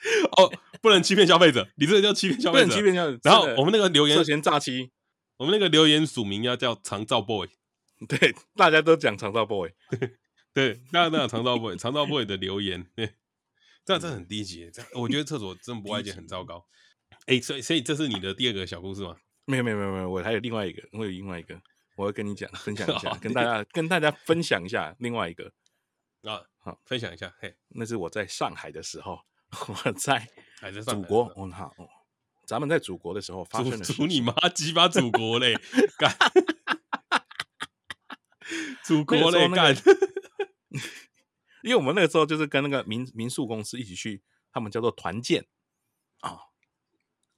[0.36, 3.20] 哦，不能欺骗消费者，你这个叫欺骗消费者，不能欺骗消费者。
[3.24, 4.90] 然后我们那个留言涉嫌诈欺，
[5.38, 7.48] 我们那个留言署名要叫长照 boy。
[8.08, 9.70] 对，大家都讲长照 boy，
[10.52, 13.14] 对，大家都讲长照 boy，长照 boy 的留言，对，
[13.84, 16.66] 这样这很低级，这样我觉得厕所真不外界很糟糕。
[17.26, 19.16] 哎，所以所以这是你的第二个小故事吗？
[19.46, 21.58] 没有没有没有没有，我还有另外一个，我有另外一个，
[21.96, 25.52] 我要跟你讲，分享一下，跟大家跟大家分享一下另外一个
[26.22, 29.20] 啊，好，分享一下，嘿，那是我在上海的时候，
[30.62, 31.74] 我在祖国，我好，
[32.46, 35.54] 咱们在祖国的时候发生的，祖你妈鸡巴祖国嘞，
[35.98, 36.14] 干。
[38.84, 39.74] 祖国嘞干，
[41.64, 45.46] 因为我们那个时候就是跟那个民民宿公司一起去，他们叫做团建
[46.20, 46.38] 啊，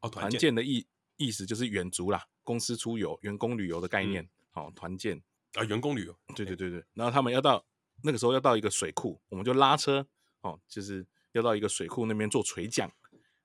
[0.00, 5.22] 哦，团建的意意思就是远足啦，公司出游、员工旅游的概念，哦，团建
[5.54, 7.64] 啊，员工旅游，对对对对，然后他们要到
[8.02, 10.08] 那个时候要到一个水库，我们就拉车
[10.40, 12.90] 哦，就是要到一个水库那边做垂降，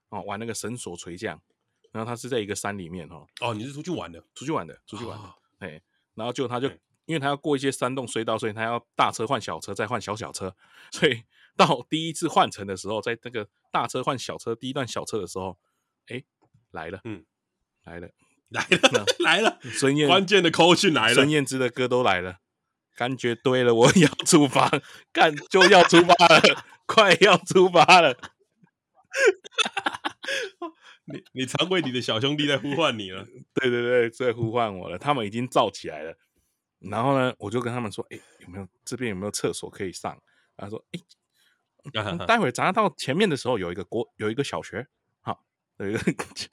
[0.09, 1.41] 哦，玩那个绳索垂降，
[1.91, 5.81] 然后他是在一个山里面哦，哦，你是出去玩的，出去玩的，出去玩的，哎，
[6.15, 6.69] 然后就他就。
[7.05, 10.55] 因为他要过一些山洞隧道，所以他要大车换小车，再换小小车。
[10.91, 11.23] 所以
[11.57, 15.57] 到第一次换乘的时候，在那个大车换小车第一段小车的时候，
[16.07, 16.23] 哎，
[16.69, 17.25] 来了，嗯，
[17.83, 18.07] 来了，
[18.49, 19.57] 来了，来了。
[19.73, 22.37] 孙燕关键的口讯来了，孙燕姿的歌都来了，
[22.95, 24.71] 感觉对了，我要出发，
[25.11, 28.17] 干就要出发了，快要出发了。
[31.05, 33.25] 你你常为你的小兄弟在呼唤你了，
[33.55, 36.17] 对对对，在呼唤我了，他们已经燥起来了。
[36.79, 40.17] 然后呢，我就跟他们说：“哎，有没有这边有没有厕所可以上？”
[40.57, 40.99] 他说：“哎，
[42.25, 44.87] 待会咱到前面的时候有一个国有一个小学，
[45.21, 45.43] 好，
[45.77, 46.01] 有一个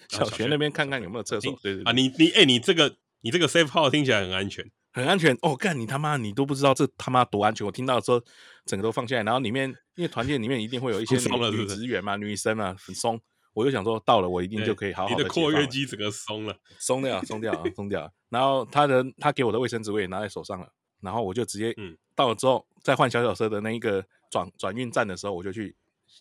[0.08, 5.54] 小学那边看看有没有厕所。”对对啊，你你哎，你这个你这个 safe house 听起来很安全，很安全哦。
[5.56, 7.64] 干你他妈，你都不知道这他妈多安全！
[7.64, 8.20] 我听到的时候，
[8.66, 9.22] 整个都放下来。
[9.22, 13.20] 然后里面因为团建里面一定会有一些女女职员嘛，女生啊，很松。
[13.54, 15.16] 我就想说，到了我一定就可以好好的。
[15.16, 18.12] 你的括约肌整个松了，松掉，松掉，松掉。
[18.28, 21.74] 然后他的他给我的卫生纸我也拿在手上了，然后我就直接
[22.14, 25.74] 到了之后，再换小小车的那一个转转运站的时候，我就去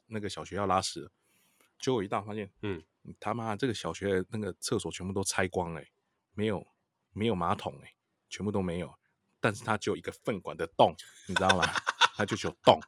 [0.08, 1.12] 那个小学要拉屎了。
[1.80, 2.82] 结果一到发现，嗯，
[3.20, 5.82] 他妈这个小学的那个厕所全部都拆光了，
[6.34, 6.66] 没有
[7.14, 7.94] 没有马桶哎，
[8.30, 8.94] 全部都没有。
[9.40, 10.96] 但是它只有一个粪管的洞，
[11.28, 11.64] 你知道吗？
[12.16, 12.80] 它就只有洞，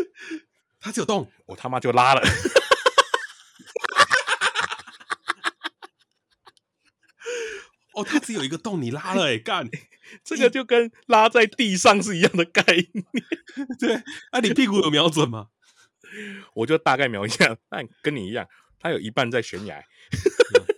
[0.78, 2.22] 它只有洞，我他妈就拉了。
[7.94, 9.68] 哦，它只有一个洞，你拉了哎，干，
[10.22, 13.04] 这个就跟拉在地上是一样的概念。
[13.78, 13.94] 对，
[14.30, 15.48] 啊，你屁股有瞄准吗？
[16.54, 18.46] 我就大概瞄一下，但跟你一样，
[18.78, 19.78] 它有一半在悬崖。
[19.80, 20.69] 哦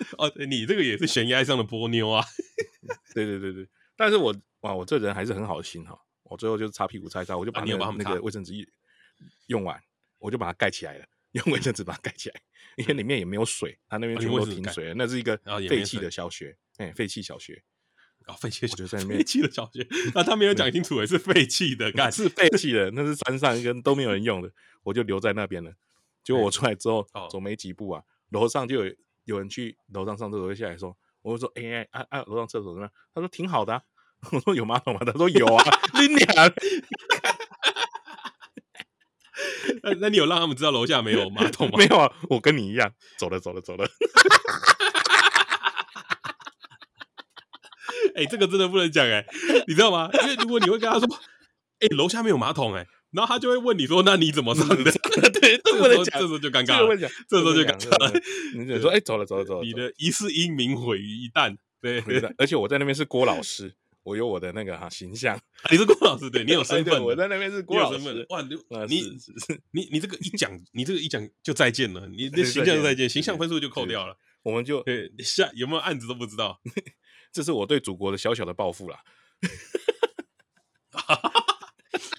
[0.18, 2.24] 哦，你这个也是悬崖上的波妞啊！
[3.14, 5.98] 对对对对，但是我哇，我这人还是很好的心哈。
[6.24, 8.52] 我最后就是擦屁股擦一擦，我就把那个那个卫生纸
[9.46, 9.80] 用完，
[10.18, 11.04] 我就把它盖起来了。
[11.32, 12.40] 用卫生纸把它盖起来，
[12.76, 14.94] 因为里面也没有水，它那边全部都停水了。
[14.94, 15.34] 那是一个
[15.66, 17.62] 废弃的小学，哎，废弃小学。
[18.26, 19.84] 哦，废弃，我就在那边废弃的小学。
[20.14, 24.52] 那他没有讲清楚，也是废弃的，干是废弃的，那是山上一个都没有人用的，
[24.82, 25.72] 我就留在那边了。
[26.22, 32.92] 结果我出来之后，走没几步啊，楼上就有有人去楼上上厕所，就下来说，我就说，哎哎哎哎，楼上厕所怎么样？
[33.14, 33.82] 他说挺好的。
[34.30, 35.00] 我说有马桶吗？
[35.04, 36.26] 他说有啊，你 娘！
[39.82, 41.74] 那那你有让他们知道楼下没有马桶吗？
[41.78, 43.84] 没有啊，我跟你一样，走了走了走了。
[48.14, 49.26] 哎、欸，这个真的不能讲哎、欸，
[49.66, 50.08] 你知道吗？
[50.22, 51.08] 因为如果你会跟他说，
[51.80, 54.76] 哎、欸，楼下没有马桶哎、欸，然后他就会问你说，那你怎么上的？
[55.40, 56.96] 对， 这不能讲，这时候就尴尬了。
[57.28, 58.20] 这时候就尴尬了。
[58.54, 61.56] 你就说，哎、欸，走了走了走了，你的一世英名毁于一旦。
[61.80, 62.02] 对，
[62.38, 63.74] 而且我在那边是郭老师。
[64.04, 65.38] 我有我的那个哈形象，
[65.70, 68.26] 你是郭老师，对，你有身份， 我在那边是郭老师。
[68.30, 68.42] 哇，
[68.88, 69.00] 你
[69.70, 74.16] 你你这个一讲，你这个一讲就再见了，你的形象就再见，形象分数就扣掉了。
[74.42, 74.84] 我们就
[75.20, 76.60] 下有没有案子都不知道，
[77.32, 78.98] 这是我对祖国的小小的报复啦。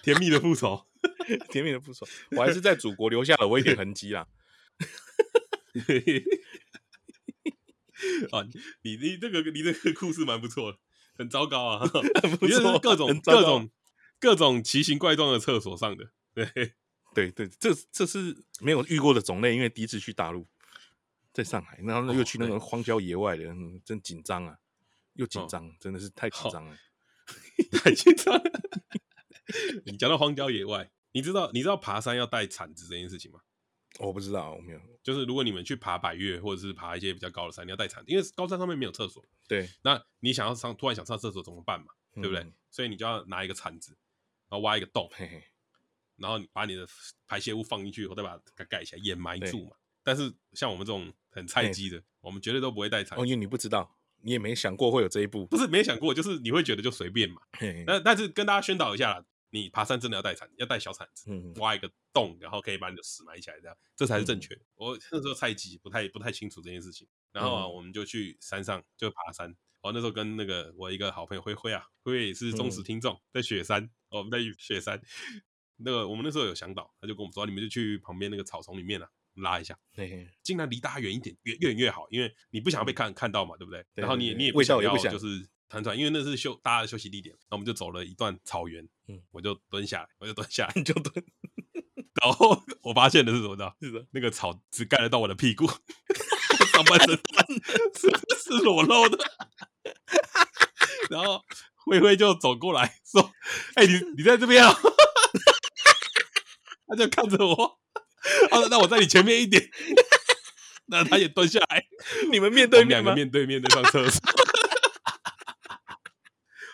[0.01, 0.85] 甜蜜的复仇，
[1.51, 4.27] 甜蜜的复仇，我还是在祖国留下了我一点痕迹啦。
[8.31, 8.43] 啊，
[8.81, 10.77] 你你这个你这个故事蛮不错的。
[11.15, 11.87] 很糟糕啊！
[12.41, 13.69] 你就是各种各种
[14.19, 16.43] 各种奇形怪状的厕所上的，对
[17.13, 20.47] 对对，这这是没有遇过的种类，因为第一次去大陆，
[21.31, 24.57] 在上海，然后又去那种荒郊野外的，嗯、真紧张啊，
[25.13, 26.75] 又紧张，哦、真的是太紧张了，
[27.73, 28.41] 太紧张了。
[29.85, 33.39] 你讲到荒郊野外，你知道你知道爬山要带铲子这件事情吗？
[33.99, 34.81] 我不知道，我没有。
[35.03, 39.23] 就是如果你们去爬百越，或者是爬一些比较高的山，你要带铲子，因为高山上面没有厕所。
[39.47, 41.87] 对，那你想要上，突然想上厕所怎么办嘛？
[42.15, 42.51] 嗯、对不对？
[42.71, 43.91] 所以你就要拿一个铲子，
[44.49, 45.43] 然后挖一个洞，嘿嘿
[46.15, 46.87] 然后把你的
[47.27, 49.75] 排泄物放进去，然后再把它盖起来，掩埋住嘛。
[50.03, 53.21] 但是像我们这种很菜鸡的，我们绝对都不会带铲子。
[53.21, 55.45] 哦，因为你不知道，你也没想过会有这一步。
[55.45, 57.41] 不是没想过，就是你会觉得就随便嘛。
[57.51, 59.25] 嘿嘿但但是跟大家宣导一下啦。
[59.53, 64.55] 你爬山真的要带铲，要带小铲子，嗯，挖一个洞，然后可以把你的屎埋起来，这样这才是正确。
[64.55, 69.55] 嗯、我那时候菜鸡不太不太清楚这件事情，然后啊，我们就去山上就爬山。
[69.81, 74.99] 我那时候跟那个我一个好朋友灰灰啊，灰灰也是忠实听众，在雪山，我们在雪山，
[75.77, 79.77] 那个我们那时候有向导，他就跟我们说，你们就去旁边那个草丛里面啊，拉一下，
[80.41, 83.85] 尽量离大家远一点，越越远越好，因为你不想要被看看到嘛，对不对？
[83.93, 85.47] 然后你也你也不想要就是。
[85.73, 91.11] 团团，因为那是休大家的休息地点，那我们就走了一段草原，嗯，我就蹲下来，我就蹲下来， 你就蹲，
[92.21, 93.71] 然后我发现的是什么呢？
[93.81, 97.17] 是的，那个草只盖得到我的屁股，上半身
[97.97, 98.07] 是
[98.37, 99.17] 是裸露的，
[101.09, 101.41] 然后
[101.87, 103.31] 灰灰就走过来说
[103.73, 104.77] ：“哎、欸，你 你在这边啊？”
[106.85, 107.79] 他就看着我，
[108.51, 109.67] 他说：“那我在你前面一点。”
[110.85, 111.83] 那他也蹲下来，
[112.29, 114.21] 你们面对面两个面对面的上厕所。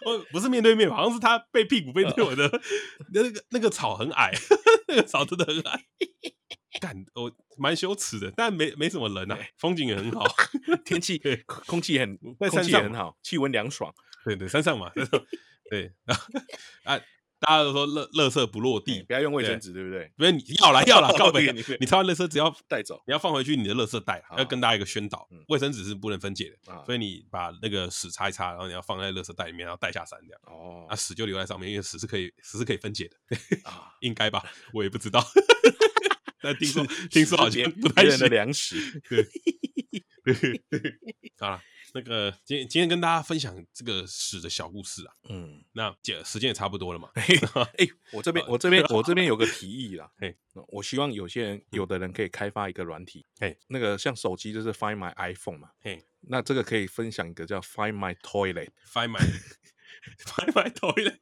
[0.10, 2.50] 哦，不是面对面，好像是他背屁股背对我的。
[3.14, 4.32] 那个那个草很矮，
[4.88, 5.86] 那个草真的很矮，
[6.80, 10.26] 干我蛮羞耻的，但没没什么人呐、啊，风景也很好，
[10.86, 11.22] 天气
[11.68, 13.94] 空气很空气也很好，气温凉爽。
[14.26, 14.92] 对对，山上嘛，
[15.70, 15.94] 对
[16.84, 17.00] 啊。
[17.40, 20.12] 大家都说垃垃圾不落地，不要用卫生纸，对不对？
[20.18, 24.22] 不是你要来要来， 告诉你，你擦完垃圾只要带走，你要放回去你的垃圾袋。
[24.38, 30.42] 要跟大家一个宣导，卫生纸是不能分解的，所以你把那个屎擦一擦，然后你要放在垃圾袋里面，然后带下山这样。
[30.46, 33.38] 哦，那屎就留在上面，因为屎是可以屎是可以分解的，
[34.02, 34.44] 应该吧？
[34.74, 35.26] 我也不知道，
[36.44, 39.02] 但听说听说好像不太行的粮食。
[39.10, 39.26] 对，
[41.40, 41.62] 好了。
[41.94, 50.36] 那个今天今天跟大家分享这个屎的小故事啊，嗯，那姐时间也差不多了嘛， 哎、欸，我这边我这边 我这边有个提议啦，嘿，
[50.70, 59.20] 我希望有些人有的人可以开发一个软体，嘿，那个像手机就是 Find My iPhone 嘛，嘿，那这个可以分享一个叫 Find My Toilet，Find My
[60.18, 61.18] Find My Toilet，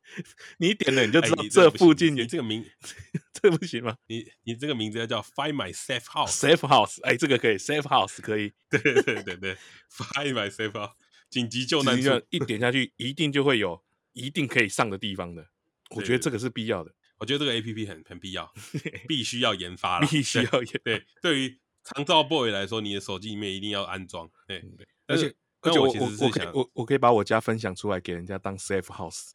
[0.58, 2.66] 你点了你就知道这附近有这个名。
[3.40, 3.96] 这不行吗？
[4.08, 9.56] 你你这个名字要叫 Find My Safe House，Safe House，哎，这个可以，Safe House 可以，对对对对
[9.92, 10.94] ，Find My Safe House，
[11.30, 15.50] 紧急救难处，一点下去一定就会有，一定可以上的地方的。
[15.92, 18.52] 我觉得这个是必要的，我觉得这个 A P P 很很必要，
[19.08, 20.82] 必须要研发了， 必须要研。
[20.84, 24.28] 对，对于长照 boy 来说，你的手机里面一定要安装。
[24.48, 24.64] 对，
[25.06, 29.32] 而且而且我其实是想，我我可以把我家分享出来给人家当 Safe House。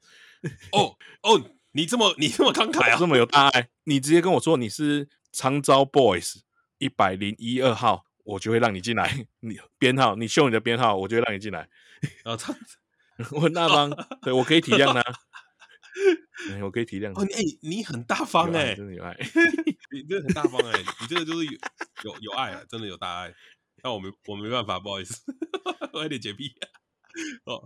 [0.72, 1.50] 哦哦。
[1.74, 6.42] 你这么你这么慷慨啊，这么有大爱，你直接跟我说你是长招 boys
[6.76, 9.26] 一百零一二号，我就会让你进来。
[9.40, 11.66] 你编号，你秀你的编号，我就会让你进来。
[12.24, 12.54] 啊，他
[13.32, 15.02] 我很大方，对我可以体谅他，
[16.62, 17.10] 我可以体谅。
[17.18, 19.16] 哦，哎，你很大方哎，真的有爱，
[19.92, 21.52] 你真的很大方哎，你这个就是有
[22.02, 23.34] 有有爱啊，真的有大爱。
[23.82, 25.22] 那我没我没办法，不好意思，
[25.92, 26.54] 我有点洁癖。
[27.44, 27.62] 哦，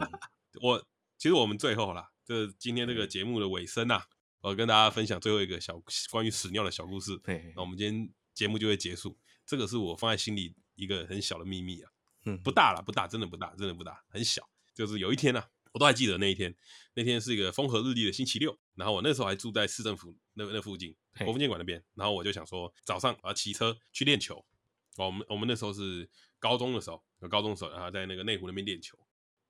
[0.62, 2.10] 我其实我们最后啦。
[2.24, 4.06] 这今天这个节目的尾声啊，
[4.40, 5.78] 我跟大家分享最后一个小
[6.10, 7.20] 关于屎尿的小故事。
[7.54, 9.18] 那我们今天节目就会结束。
[9.44, 11.90] 这个是我放在心里一个很小的秘密啊，
[12.24, 14.48] 嗯，不大了，不大，真的不大，真的不大，很小。
[14.74, 16.54] 就是有一天啊，我都还记得那一天，
[16.94, 24.44] 那天是一个风和日丽的星期六，然后我那时候还住在市政府那那附近国风建馆那边，然后我就想说早上我要骑车去练球。
[24.96, 28.98] 我们我们那时候是高中的时候，有高中的时候，然后在那个内湖那边练球，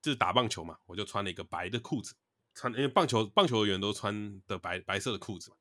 [0.01, 2.15] 就是打棒球嘛，我就穿了一个白的裤子。
[2.55, 5.57] 穿，因为棒球棒球员都穿的白白色的裤子嘛，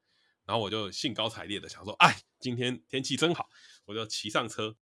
[0.45, 3.49] 然后我就兴高采烈的想说，哎，今天天气真好，
[3.86, 4.75] 我就骑上车，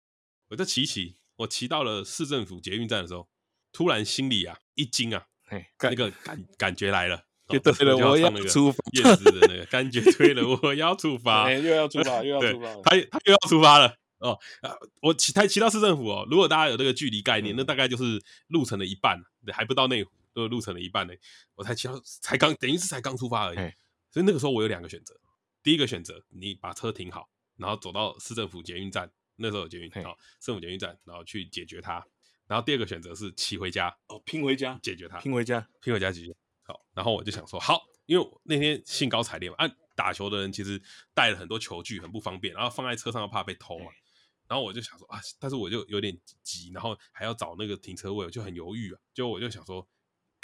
[0.48, 3.28] 我就骑骑，我骑到了市政府捷运站的时候，
[3.72, 19.20] 突然心里啊一惊啊，嘿，那个感感觉来了， 就对了，我要出发，叶子的那个感觉对了，我要出发， 又要出发， 又要出发，他他又要出发了哦啊，我骑台骑到市政府哦，如果大家有这个距离概念，那大概就是路程的一半，
[19.52, 20.10] 还不到内湖。
[20.32, 21.12] 都路程的一半呢，
[21.56, 23.56] 我才骑到，才刚等于是才刚出发而已。
[23.58, 23.74] 嘿
[24.12, 25.12] 所以那个时候我有两个选择，
[25.60, 31.94] 第一个选择你把车停好，然后走到市政府捷运站，那时候有捷运，好，市政府捷运站，然后去解决它。
[32.46, 36.32] 然后第二个选择是骑回家，哦，拼回家解决它，拼回家，拼回家解决。
[36.62, 40.80] 好，然后我就想说，好，因为那天兴高采烈嘛，啊，打球的人其实
[41.12, 43.86] 带了很多球具，很不方便，然后放在车上又怕被偷嘛。
[44.50, 49.00] 然后我就想说啊，但是我就有点急，然后还要找那个停车位，我就很犹豫啊。
[49.14, 49.88] 就我就想说，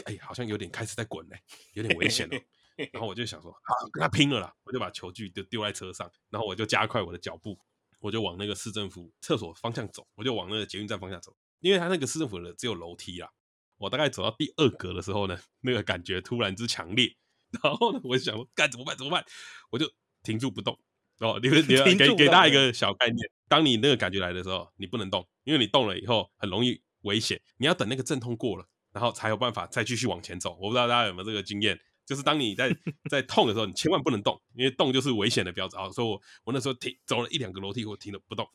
[0.05, 1.43] 哎，好像有点开始在滚嘞，
[1.73, 2.41] 有点危险了。
[2.93, 4.55] 然后我就想说，好，跟他拼了啦！
[4.63, 7.59] 我就把球具丢丢在车上，然后我就加快我的脚步，
[7.99, 13.33] 我就往那个市政府厕所方向走，我就往那个捷运站方向走，因为他那个市政府的只有楼梯啦。
[13.79, 17.17] 我大概走到第二格的时候呢，那个感觉突然之强烈，
[17.63, 18.97] 然后呢，我就想说，干怎么办？
[18.97, 19.25] 怎么办？
[19.71, 19.91] 我就
[20.23, 20.79] 停住不动。
[21.21, 23.31] 哦，你们你要 给给大家一个小概念。
[23.49, 27.41] 当你那个感觉来的时候，你不能动，因为你动了以后很容易危险。
[27.59, 30.55] 你要等那个阵痛过了，然后才有办法再继续往前走。
[30.61, 32.77] 我不知道大家有没有这个经验，就是当你在
[33.09, 35.89] 在痛的时候，你千万不能动，因为动就是危险的标志啊。
[35.91, 38.47] 所以我我那时候停走了一两个楼梯，我停了不动，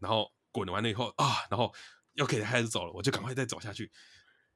[0.00, 1.72] 然后滚完了以后啊，然后
[2.14, 3.90] 又可以开始走了，我就赶快再走下去。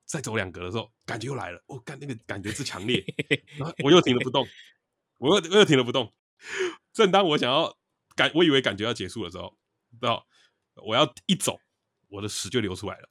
[0.04, 3.02] 再走两格的时候，感觉又来了，我、哦、干那个感觉之强烈，
[3.56, 4.46] 然后我又停了不动，
[5.18, 6.12] 我又我又停了不动。
[6.92, 7.76] 正当我想要
[8.14, 9.56] 感，我以为感觉要结束的时候。
[10.00, 10.26] 到
[10.86, 11.60] 我要一走，
[12.08, 13.08] 我的屎就流出来了。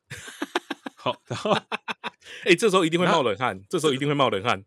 [0.95, 1.51] 好，然后，
[2.43, 4.65] 哎，这时候一定会冒冷汗，这时候一定会冒冷汗。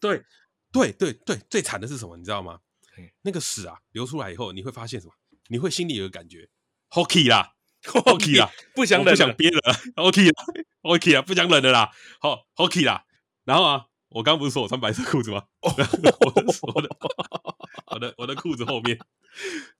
[0.00, 0.24] 对，
[0.72, 2.16] 对，对，对，最惨的是什么？
[2.16, 2.58] 你知道吗？
[3.22, 5.14] 那个屎啊，流出来以后，你会发现什么？
[5.48, 6.48] 你会心里有个感觉
[6.90, 9.60] ，hockey 啦， hockey 啦，不想忍，不想憋了
[9.94, 10.44] ，hockey 啦
[10.82, 13.04] ，hockey 啦，不想忍了啦，好，hockey 啦。
[13.44, 15.44] 然后啊，我刚不是说我穿白色裤子吗？
[15.60, 15.88] 我的，
[16.20, 16.30] 我
[16.82, 16.96] 的，
[17.86, 18.98] 我的，我的裤子后面。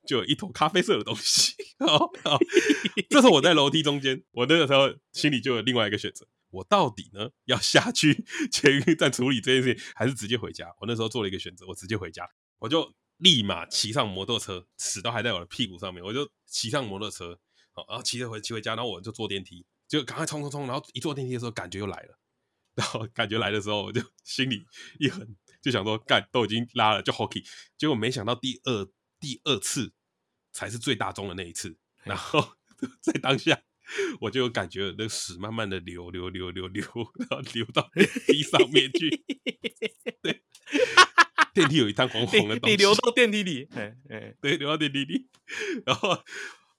[0.06, 2.38] 就有一坨咖啡色的东西，好，好，
[3.10, 10.74] 这时候我在楼梯中间，我那个时候心里就有另外一个选择，我到底呢要下去监狱再处理这件事情，还是直接回家？
[10.80, 12.26] 我那时候做了一个选择，我直接回家，
[12.60, 17.38] 我就立马骑上摩托车，屎都还在我的屁股上面，我就骑上摩托车，
[17.72, 22.18] 好，然后骑着回骑回家，然后我就坐电梯，就赶快冲冲冲，然后一坐电梯的时候，感觉又来了，
[22.74, 24.64] 然后感觉来的时候，我就 心里
[24.98, 27.44] 一狠，就想说干都已经拉了，就 hockey，
[27.76, 28.88] 结果没想到第二。
[29.22, 29.92] 第二次
[30.50, 32.56] 才是最大宗的那一次，然后
[33.00, 33.62] 在当下
[34.20, 39.24] 我就有感觉，那个屎慢慢的流流流流流，然后流到电梯上面去。
[40.20, 40.42] 对，
[41.54, 45.28] 电梯有一滩黄黄的东西，你流到电梯里，哎哎，对，流到电梯里。
[45.86, 46.20] 然后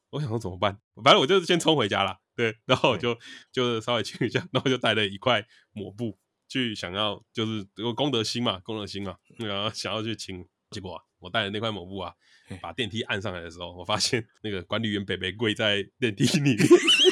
[0.09, 0.77] 我想说怎么办？
[1.01, 2.19] 反正我就先冲回家了。
[2.35, 3.17] 对，然后我就
[3.51, 6.17] 就稍微清一下，然后就带了一块抹布
[6.47, 12.13] 去，想要就是有功德心嘛，功德心嘛，然后想要去清，结果啊，我带的那块抹布啊。
[12.61, 16.57] 把电梯按上来的时候，我发现 那个管理员北北跪在电梯里面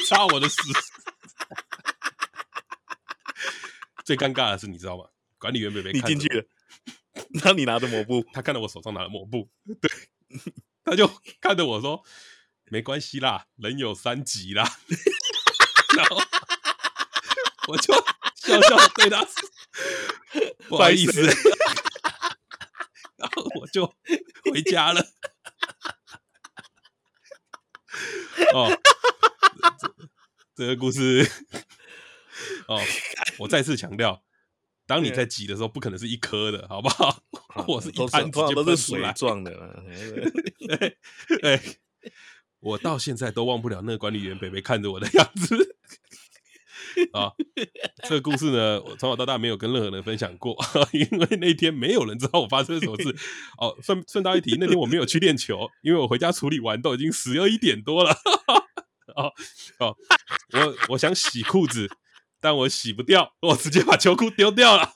[0.08, 0.56] 擦我的屎。
[4.04, 5.04] 最尴尬的是，你知道吗？
[5.38, 6.44] 管理员北北，你进去了，
[7.34, 9.48] 然后你拿着抹布，他看到我手上拿了抹布，
[9.80, 9.90] 对，
[10.84, 11.10] 他就
[11.40, 12.04] 看着我说
[12.72, 14.64] ：“没关系啦，人有三急啦。
[15.94, 16.16] ”然后
[17.68, 17.92] 我就
[18.34, 21.20] 笑笑对他说： “不好意思。”
[23.18, 23.94] 然后我就
[24.50, 25.06] 回家了。
[28.54, 28.70] 哦，
[30.56, 31.30] 这个故事
[32.68, 32.80] 哦，
[33.40, 34.24] 我再次强调，
[34.86, 37.22] 当你在挤的时候，不可能是一颗的，好不好？
[37.68, 39.52] 我是一盘直接喷出来，撞的。
[40.66, 40.96] 对，
[41.38, 41.60] 对，
[42.62, 45.76] 我到现在都忘不了那个管理员北北看着我的 样子。
[47.12, 47.34] 啊、哦，
[48.04, 50.54] 这个故事呢，我从小到大没有跟任何人分享过，
[50.92, 53.16] 因为那天没有人知道我发生什么事。
[53.58, 58.12] 哦，顺顺道一提，那天我没有去练球，因为我回家处理完都已经十二一点多了。
[59.16, 59.32] 哦
[59.78, 59.96] 哦，
[60.52, 61.88] 我我想洗裤子，
[62.40, 64.90] 但我洗不掉，我直接把球裤丢掉了，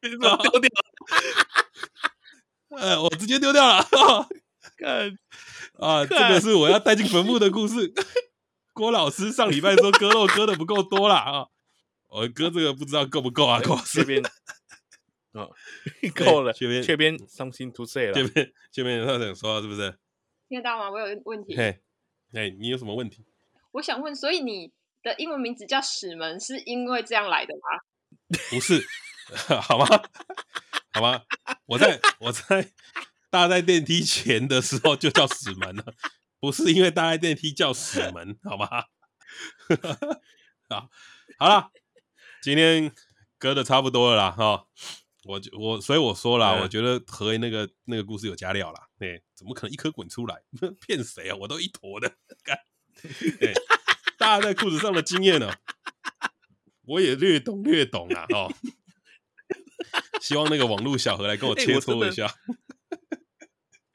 [0.00, 0.42] 丢掉了。
[2.70, 3.86] 呃，我直接丢掉了。
[4.78, 5.18] 看
[5.78, 7.92] 啊，这个是我要带进坟墓的故事。
[8.74, 11.46] 郭老师上礼拜说割肉割的不够多啦啊，
[12.08, 13.60] 我割这个不知道够不够啊？
[13.60, 14.22] 郭老师这边
[15.32, 15.50] 哦，
[16.14, 19.98] 够了，这边这边 something to say 了，这边这边他想说是不是？
[20.48, 20.90] 听得到吗？
[20.90, 21.56] 我有问题。
[21.56, 21.80] 嘿，
[22.32, 23.24] 哎，你有什么问题？
[23.72, 24.72] 我想问，所以你
[25.02, 28.38] 的英文名字叫史门，是因为这样来的吗？
[28.50, 28.84] 不是，
[29.62, 29.86] 好吗？
[30.92, 31.22] 好吗？
[31.66, 32.68] 我在我在
[33.30, 35.94] 搭在电梯前的时候就叫死门了。
[36.40, 38.68] 不是因为搭在电梯叫死门， 好吗？
[40.68, 40.88] 啊，
[41.38, 41.70] 好了，
[42.40, 42.92] 今天
[43.38, 44.66] 割的差不多了啦，哈，
[45.24, 50.36] 我我所以我说了，我觉得和那个那个故事有加料啦，对，怎么可能一颗滚出来？
[50.86, 51.36] 骗谁啊？
[51.40, 52.14] 我都一坨的，
[53.40, 53.52] 对，
[54.16, 55.52] 大家在裤子上的经验呢，
[56.86, 58.52] 我也略懂略懂啊，哦，
[60.20, 62.32] 希望那个网络小何来跟我切磋一下，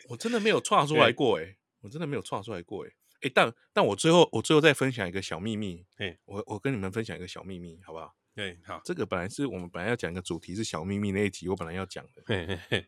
[0.09, 1.57] 我真的没有创出来过，哎。
[1.83, 2.93] 我真的没有创出来过诶，
[3.23, 8.15] 诶，但但我最后我最后再分享一个小秘密，诶，我我跟你们分享一个小秘密，好不好？
[8.33, 12.23] 对，好，这个本来是我们本来要讲一个主题是小秘密那一集，我本来要讲的。
[12.25, 12.85] 嘿嘿嘿，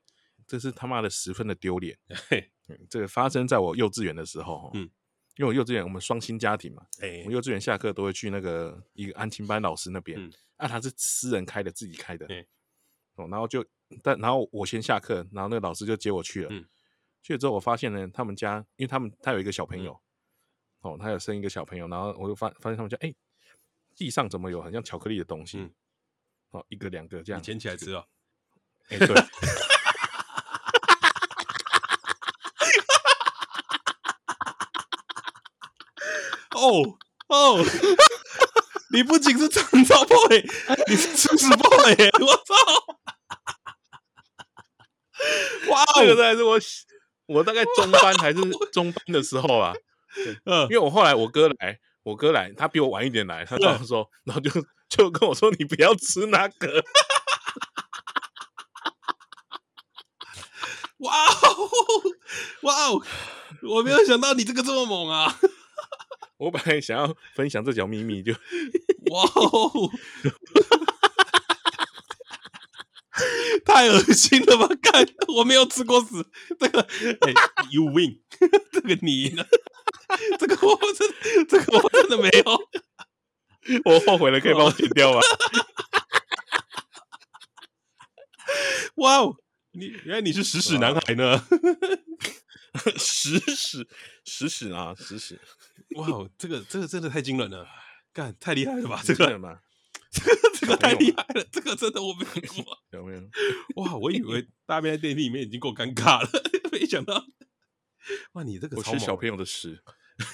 [0.48, 1.98] 这是他妈的十分的丢脸。
[2.30, 2.50] 嘿，
[2.90, 4.90] 这个发生在我幼稚园的时候，嗯，
[5.36, 12.48] 因为我幼稚园我们双薪家庭嘛，哎，我幼稚园下课都会去那个一个安亲班老师那边，嗯，啊，他是私人开的，自己开的，对，
[13.16, 13.66] 哦，然后就
[14.02, 16.66] 但然后我先下课，然后那个老师就接我去了，嗯，
[17.26, 20.00] 去了之后我发现呢，他们家因为他们他有一个小朋友，
[20.82, 23.12] 哦，他有生一个小朋友，然后我就发发现他们家哎。
[23.98, 25.58] 地上怎么有很像巧克力的东西？
[25.58, 25.74] 嗯、
[26.52, 28.06] 哦，一个两个这样，你捡起来吃哦。
[28.90, 29.16] 哎、欸，对。
[36.52, 36.98] 哦
[37.28, 37.64] 哦，
[38.92, 40.42] 你不仅是长招 boy，
[40.90, 42.54] 你是吃屎 boy，我操！
[45.72, 46.60] 哇，这个才是我
[47.28, 48.40] 我大概中班还是
[48.72, 49.74] 中班的时候啊。
[50.46, 51.80] 嗯，因为我后来我哥来。
[52.06, 54.52] 我哥来，他比我晚一点来，他这样说，然后就
[54.88, 56.84] 就跟我说：“你不要吃那个。
[61.02, 61.70] ”哇哦，
[62.62, 63.02] 哇哦！
[63.64, 65.36] 我没有想到你这个这么猛啊！
[66.38, 69.72] 我本来想要分享这条秘密，就哇哦，
[73.66, 74.68] 太恶心了吧！
[74.82, 76.08] 干，我没有吃过屎，
[76.60, 77.34] 这个、欸、
[77.72, 78.20] you win，
[78.72, 79.48] 这个你赢了。
[80.40, 81.16] 这个我真的，
[81.50, 82.44] 这个我真的没有，
[83.86, 85.20] 我后悔了，可以帮我剪掉吗？
[88.96, 89.36] 哇哦，
[89.72, 91.46] 你原来你是屎屎男孩呢？
[92.98, 93.88] 屎屎
[94.26, 95.40] 屎屎啊，屎屎！
[95.96, 97.68] 哇哦，这个这个真的太惊人了，
[98.14, 99.02] 干太厉害了吧？
[99.04, 99.60] 这个吗？
[100.16, 103.22] 这 个这个太厉害了，这个真的我没有过，有没有？
[103.84, 106.30] 哇，我以为大便在电梯里面已经够尴尬了，
[106.72, 107.26] 没想到。
[108.34, 109.82] 哇，你这个超我是小朋友的屎，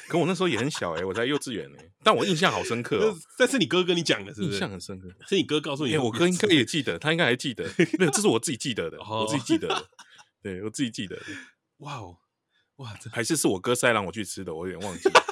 [0.08, 3.18] 可我那时候也很小哎、欸，我在幼稚园哎、欸，但我印象好深刻哦。
[3.38, 4.54] 但是你哥跟你讲的是不是？
[4.54, 5.98] 印象很深刻，是你哥告诉你。
[5.98, 7.64] 我哥应该也记得，他应该还记得。
[7.98, 9.90] 没有，这是我自己记得的，我自己记得的。
[10.44, 11.24] 对，我自己记得的。
[11.78, 12.18] 哇哦，
[12.78, 15.24] 哇，这还是是我哥塞让我去吃的，我有点忘记了。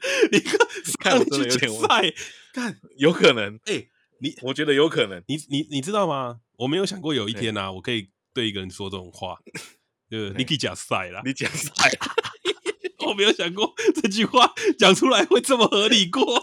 [0.32, 0.58] 你哥
[1.00, 2.14] 看我真的有点塞，
[2.54, 3.58] 看有可能。
[3.66, 3.86] 哎，
[4.20, 5.22] 你我觉得有可能。
[5.28, 6.40] 你你你知道吗？
[6.56, 9.38] 我没有想过有一天啊，我可以对一个人说这种话。
[10.10, 11.72] 呃，你可以讲赛啦，你讲赛，
[13.06, 16.42] 我没有想过这句话讲出来会这么合理过。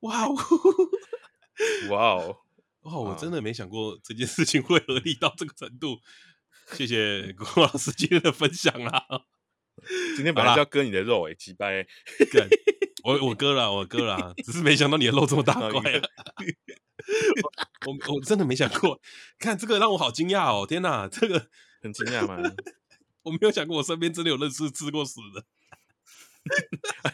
[0.00, 0.34] 哇哦，
[1.90, 2.38] 哇哦，
[2.82, 2.96] 哇！
[2.96, 6.00] 我真的没想过这件事情会合理到这个程度。
[6.72, 9.04] 谢谢郭老师今天的分享啦。
[10.16, 11.86] 今天本来就要割你的肉诶，鸡掰！
[13.02, 15.70] 我我割了，我割了，只是没想到你的肉这么大块。
[17.86, 19.00] 我我真的没想过，
[19.38, 20.66] 看这个让我好惊讶哦！
[20.66, 21.48] 天哪，这个
[21.82, 22.36] 很惊讶吗？
[23.24, 25.44] 我没有想过我身边真的有认识吃过屎的，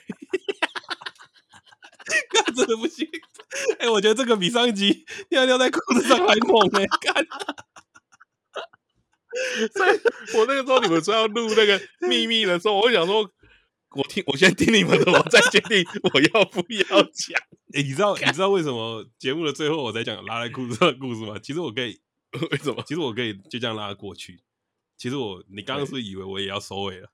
[2.31, 3.09] 看真的不行！
[3.79, 6.85] 哎、欸，我觉得这个比上一集尿尿在裤子上还猛哎！
[7.01, 7.27] 看，
[9.75, 10.01] 所以
[10.39, 13.31] 我那个时候你们说要录那个秘密的时候，我就想说。
[13.91, 15.83] 我听，我先听你们的，我再决定
[16.13, 17.41] 我要不要讲。
[17.73, 21.39] 哎、欸，你知道你知道为什么节目的最后我才讲拉拉裤子上的故事吗？
[21.39, 21.99] 其实我可以，
[22.51, 22.83] 为什么？
[22.87, 24.43] 其实我可以就这样拉过去。
[24.99, 27.11] 其实我，你刚刚是以为我也要收尾了，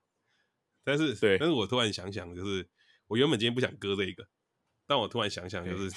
[0.83, 2.66] 但是，对，但是我突然想想，就是
[3.07, 4.27] 我原本今天不想割这个，
[4.89, 5.89] 但我突然想想，就是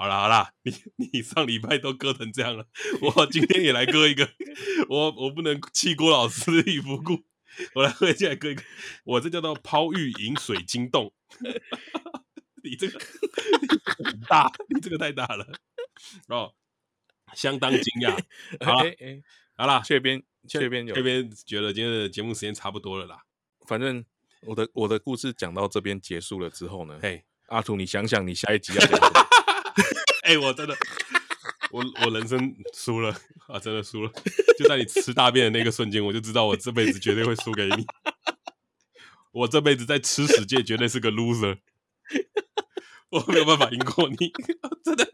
[0.00, 2.68] 好啦好啦，你你上礼拜都割成这样了，
[3.02, 4.30] 我今天也来割一个，
[4.88, 7.24] 我我不能弃郭老师于不顾。
[7.74, 8.62] 我来，回去来割一个，
[9.02, 11.12] 我这叫做抛玉引水晶洞。
[12.62, 13.00] 你这个
[14.04, 15.44] 很大，你这个太大了
[16.28, 16.54] 哦，
[17.34, 18.16] 相当惊讶。
[18.64, 19.20] 好，哎哎，
[19.56, 23.24] 好啦，这边这边有这边觉得今天的节目时间差不多了啦。
[23.66, 24.04] 反正
[24.42, 29.08] 我的我的故事讲到这边结束了之后呢，嘿，阿图，你想想你下一集要讲什么？
[30.22, 30.76] 哎，我真的。
[31.70, 33.14] 我我人生输了
[33.46, 34.10] 啊，真的输了！
[34.58, 37.84] 就在你吃大便的那个瞬间，我就知道我这辈子绝对会输给你。
[39.32, 41.58] 我这辈子在吃屎界绝对是个 loser，
[43.12, 44.32] 我没有办法赢过你，
[44.82, 45.12] 真的。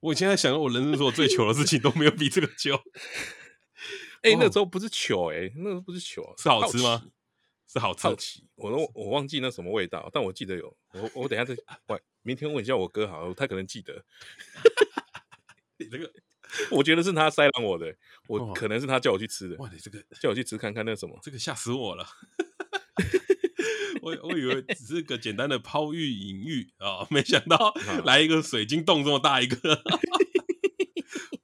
[0.00, 2.82] 我现在想到我人生所有最糗的事情都没有比这个糗。
[4.22, 7.02] 哎、欸，那时候不是糗哎、欸，那时候不是糗，是好吃吗？
[7.70, 8.02] 是好吃。
[8.02, 10.76] 好奇，我都我忘记那什么味道，但我记得有。
[10.92, 11.54] 我我等一下再，
[11.86, 14.04] 喂，明天问一下我哥好了，他可能记得。
[15.78, 16.12] 你这个，
[16.72, 17.94] 我觉得是他塞让我的，
[18.26, 19.56] 我可能是他叫我去吃的。
[19.58, 22.04] 哇，你这个叫我去吃看看那什么，这个吓死我了。
[24.02, 27.72] 我我以为只是个简单的抛玉引玉啊，没想到
[28.04, 29.82] 来一个水晶洞这么大一个。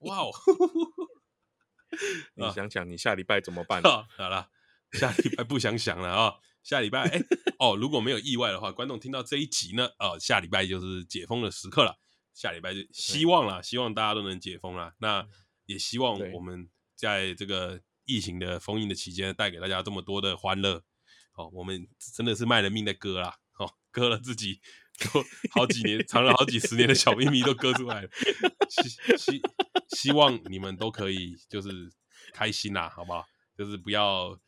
[0.01, 0.31] 哇哦！
[2.35, 3.83] 你想想，你下礼拜怎么办？
[3.83, 4.49] 好了，
[4.99, 7.21] 下礼拜不想想了啊，下礼拜哎
[7.59, 11.99] 哦，如果没有意外的话，观众听到这一集呢，哦，下礼拜就是解封的时刻了。
[12.35, 14.95] 下礼拜就希望啦，希望大家都能解封了。
[14.99, 15.27] 那
[15.65, 20.85] 也希望我们在这个疫情的封印的期间，带给大家这么多的欢乐。
[21.35, 24.61] 哦，我们真的是卖了命的割啦，哦，割了自己
[24.99, 28.09] 都好几年，藏了好几十年的小秘密都割出来了。
[28.69, 29.43] 希希
[29.89, 31.71] 希望你们都可以就是
[32.35, 33.25] 开心啦，好不好？
[33.57, 34.39] 就是不要。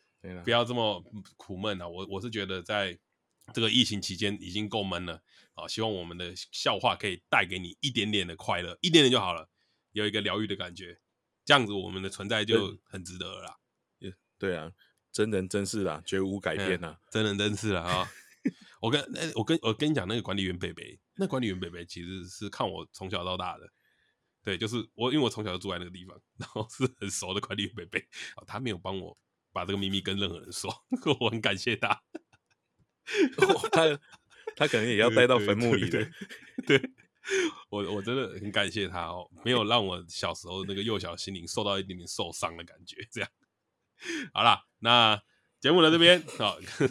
[0.45, 1.03] 不要这么
[1.37, 1.89] 苦闷啊！
[1.89, 2.99] 我我是觉得在
[3.53, 5.23] 这个疫情期间已经够闷了
[5.55, 5.67] 啊！
[5.69, 9.49] 希望我们的笑话可以带给你一点点的快乐，一点点就好了，
[9.93, 11.01] 有一个疗愈的感觉，
[11.45, 13.59] 这样子我们的存在就很值得了啦。
[14.39, 14.73] 对啊，
[15.11, 17.01] 真人真事啦，绝无改变啊！
[17.11, 18.09] 真人真事了啊！
[18.81, 19.03] 我跟
[19.35, 23.69] 我跟我跟你讲，那个管理员北北，那管理员北北其实是看我从小到大的，
[24.45, 27.99] 对，就是我因为我从小就住在那个地方，然后是很熟的管理员北北
[28.37, 29.19] 啊，他没有帮我。
[29.59, 30.73] 把这个秘密跟任何人说，
[31.19, 31.89] 我很感谢他。
[33.39, 33.99] 哦、他
[34.55, 35.99] 他可能也要带到坟墓里的。
[36.65, 36.91] 对，对，
[37.71, 42.97] 我我真的很感谢他哦，没有让我小时候那个幼小心灵受到一点点受伤的感觉。
[43.11, 43.31] 这样，
[44.33, 45.21] 好了，那
[45.59, 46.89] 节目在这边啊、哦、跟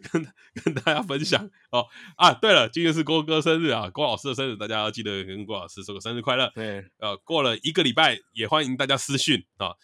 [0.00, 0.32] 跟
[0.64, 1.86] 跟大家分享哦
[2.16, 6.50] 啊，对了，今天是郭哥生日啊，郭老师的生日，大家要记得跟郭老师说个生日快乐。
[6.54, 9.68] 对，呃，过了一个礼拜，也欢迎大家私讯啊。
[9.68, 9.76] 哦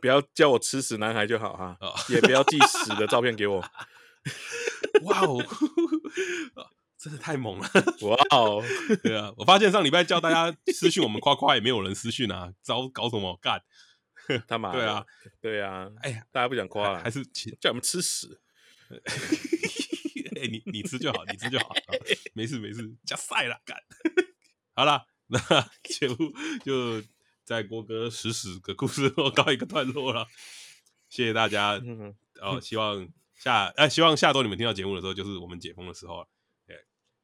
[0.00, 3.60] 不要叫我吃屎男孩就好哈，哦、也不要寄屎的照片给我。
[5.02, 5.44] 哇 哦，
[6.96, 7.68] 真的太猛了！
[8.02, 8.62] 哇哦，
[9.02, 13.60] 对啊，我发现上礼拜叫大家私讯我们夸夸，也没有人私讯啊，招搞什么干？
[14.46, 15.04] 他妈，对啊，
[15.40, 17.24] 对啊，哎呀，大家不想夸了，还是
[17.60, 18.40] 叫我们吃屎？
[20.36, 21.74] 哎，你你吃就好，你吃就好，
[22.34, 23.76] 没事没事，加赛了干。
[24.74, 25.38] 好了，那
[25.82, 26.16] 节目
[26.64, 27.02] 就。
[27.44, 30.26] 在郭哥死死的故事 后告一个段落了，
[31.08, 31.80] 谢谢大家。
[31.84, 36.28] 嗯、哦，希望下哎、呃，希望下周你们听到节目的时候，就是我们解封的时候了。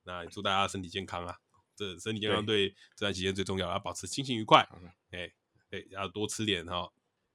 [0.05, 1.37] 那祝大家身体健康啊！
[1.77, 4.67] 这身体健康对这段期间最重要，要保持心情愉快。
[5.11, 5.31] 哎
[5.71, 6.93] 哎，要多吃点哈、哦，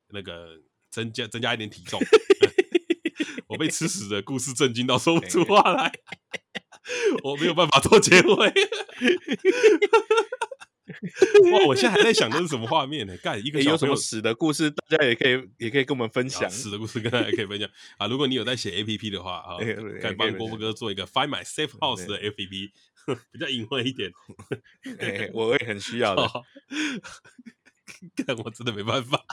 [0.09, 0.59] 那个
[0.89, 2.01] 增加增加一点体重。
[3.45, 5.91] 我被吃屎的故事震惊到说不出话来，
[7.23, 8.53] 我没有办法做结尾。
[11.53, 11.65] 哇！
[11.67, 13.15] 我现在还在想这是什么画面呢？
[13.17, 18.07] 干一个有什么屎的故事，大家也可以也可以跟我们分享屎的故事，跟大家也可以分享啊！
[18.07, 22.73] 如果你有在写 A P P 的话啊，可以帮郭富哥做一个 Find My Safe House 的 A P P，
[23.31, 24.11] 比较隐晦一点。
[25.33, 26.29] 我也很需要的。
[28.25, 29.23] 干我真的没办法，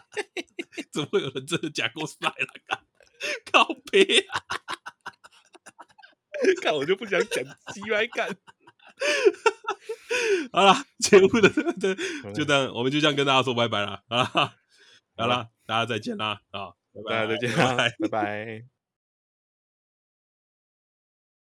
[0.93, 2.85] 怎么会有人真的假过来了？
[3.51, 4.45] 靠背啊！
[6.63, 7.45] 看我就不想讲
[7.75, 8.37] 鸡歪干。
[10.53, 11.49] 好了，节目的
[11.81, 11.95] 对，
[12.35, 14.25] 就这样，我们就这样跟大家说拜拜了啊！
[15.17, 16.41] 好了，大家再见啦！
[16.51, 16.73] 啊，
[17.09, 17.95] 大家再见，拜拜。
[18.01, 18.80] 拜拜。